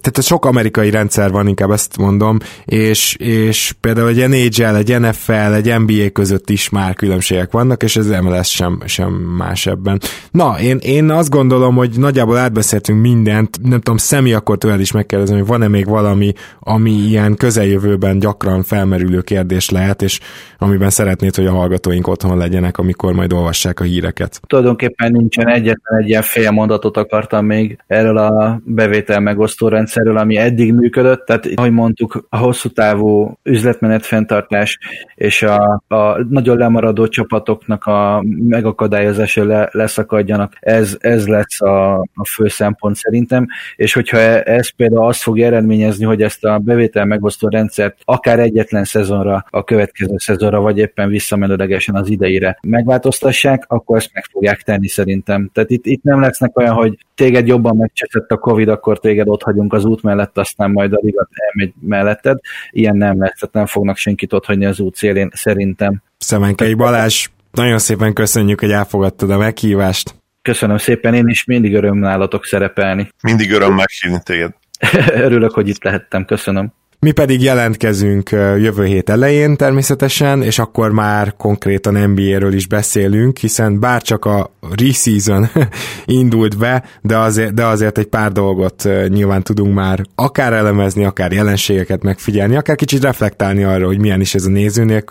[0.00, 5.32] tehát sok amerikai rendszer van, inkább ezt mondom, és, és például egy NHL, egy NFL,
[5.32, 9.98] egy NBA között is már különbségek vannak, és ez MLS sem, sem más ebben.
[10.30, 14.92] Na, én, én azt gondolom, hogy nagyjából átbeszéltünk mindent, nem tudom, Szemi akkor tőled is
[14.92, 20.20] megkérdezem, hogy van-e még valami, ami ilyen közeljövőben gyakran felmerülő kérdés lehet, és
[20.58, 24.40] amiben szeretnéd, hogy a hallgatóink otthon legyenek, amikor majd olvassák a híreket.
[24.46, 30.36] Tulajdonképpen nincsen egyetlen egy ilyen fél mondatot akartam még erről a bevétel megosztó rendszerről, ami
[30.36, 34.78] eddig működött, tehát ahogy mondtuk, a hosszú távú üzletmenet fenntartás
[35.14, 42.26] és a, a nagyon lemaradó csapatoknak a megakadályozása le, leszakadjanak, ez, ez lesz a, a
[42.34, 43.46] fő szempont szerintem,
[43.76, 48.84] és hogyha ez például azt fog eredményezni, hogy ezt a bevétel megosztó rendszert akár egyetlen
[48.84, 54.88] szezonra, a következő szezonra, vagy éppen visszamenőlegesen az idejére megváltoztassák, akkor ezt meg fogják tenni
[54.88, 55.50] szerintem.
[55.52, 59.42] Tehát itt, itt nem lesznek olyan, hogy téged jobban megcseszett a Covid, akkor téged ott
[59.42, 62.38] hagyunk az út mellett, aztán majd a ligat elmegy melletted.
[62.70, 66.02] Ilyen nem lesz, tehát nem fognak senkit ott hagyni az út szélén, szerintem.
[66.18, 70.14] Szemenkei Balázs, nagyon szépen köszönjük, hogy elfogadtad a meghívást.
[70.42, 73.08] Köszönöm szépen, én is mindig öröm nálatok szerepelni.
[73.22, 74.52] Mindig öröm meghívni téged.
[75.26, 76.72] Örülök, hogy itt lehettem, köszönöm.
[77.04, 83.80] Mi pedig jelentkezünk jövő hét elején természetesen, és akkor már konkrétan NBA-ről is beszélünk, hiszen
[83.80, 85.48] bár csak a re-season
[86.04, 91.32] indult be, de azért, de azért egy pár dolgot nyilván tudunk már akár elemezni, akár
[91.32, 95.04] jelenségeket megfigyelni, akár kicsit reflektálni arra, hogy milyen is ez a néző.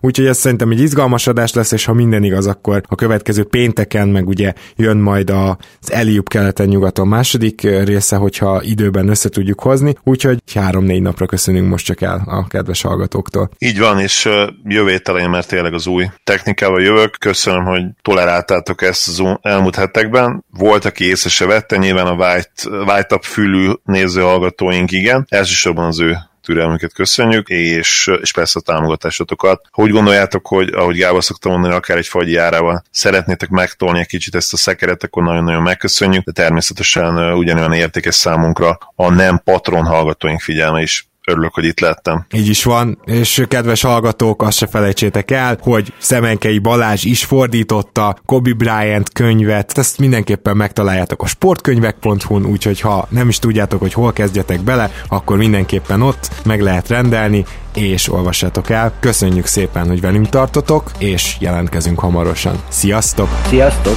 [0.00, 4.08] Úgyhogy ez szerintem egy izgalmas adás lesz, és ha minden igaz, akkor a következő pénteken
[4.08, 10.38] meg ugye jön majd az Eliup keleten-nyugaton második része, hogyha időben össze tudjuk hozni, úgyhogy
[10.54, 13.50] három-négy napra köszönünk most csak el a kedves hallgatóktól.
[13.58, 14.28] Így van, és
[14.64, 17.16] jövő ételején, mert tényleg az új technikával jövök.
[17.18, 20.44] Köszönöm, hogy toleráltátok ezt az elmúlt hetekben.
[20.50, 25.26] Volt, aki észre se vette, nyilván a white, white up fülű néző hallgatóink igen.
[25.28, 26.16] Elsősorban az ő
[26.46, 29.60] türelmüket köszönjük, és, és persze a támogatásotokat.
[29.70, 34.06] Ha úgy gondoljátok, hogy ahogy Gábor szoktam mondani, akár egy fagy járával szeretnétek megtolni egy
[34.06, 39.84] kicsit ezt a szekeret, akkor nagyon-nagyon megköszönjük, de természetesen ugyanolyan értékes számunkra a nem patron
[39.84, 42.26] hallgatóink figyelme is örülök, hogy itt lettem.
[42.34, 48.16] Így is van, és kedves hallgatók, azt se felejtsétek el, hogy Szemenkei Balázs is fordította
[48.26, 54.12] Kobe Bryant könyvet, ezt mindenképpen megtaláljátok a sportkönyvek.hu-n, úgyhogy ha nem is tudjátok, hogy hol
[54.12, 58.92] kezdjetek bele, akkor mindenképpen ott meg lehet rendelni, és olvassátok el.
[59.00, 62.56] Köszönjük szépen, hogy velünk tartotok, és jelentkezünk hamarosan.
[62.68, 63.28] Sziasztok!
[63.48, 63.96] Sziasztok!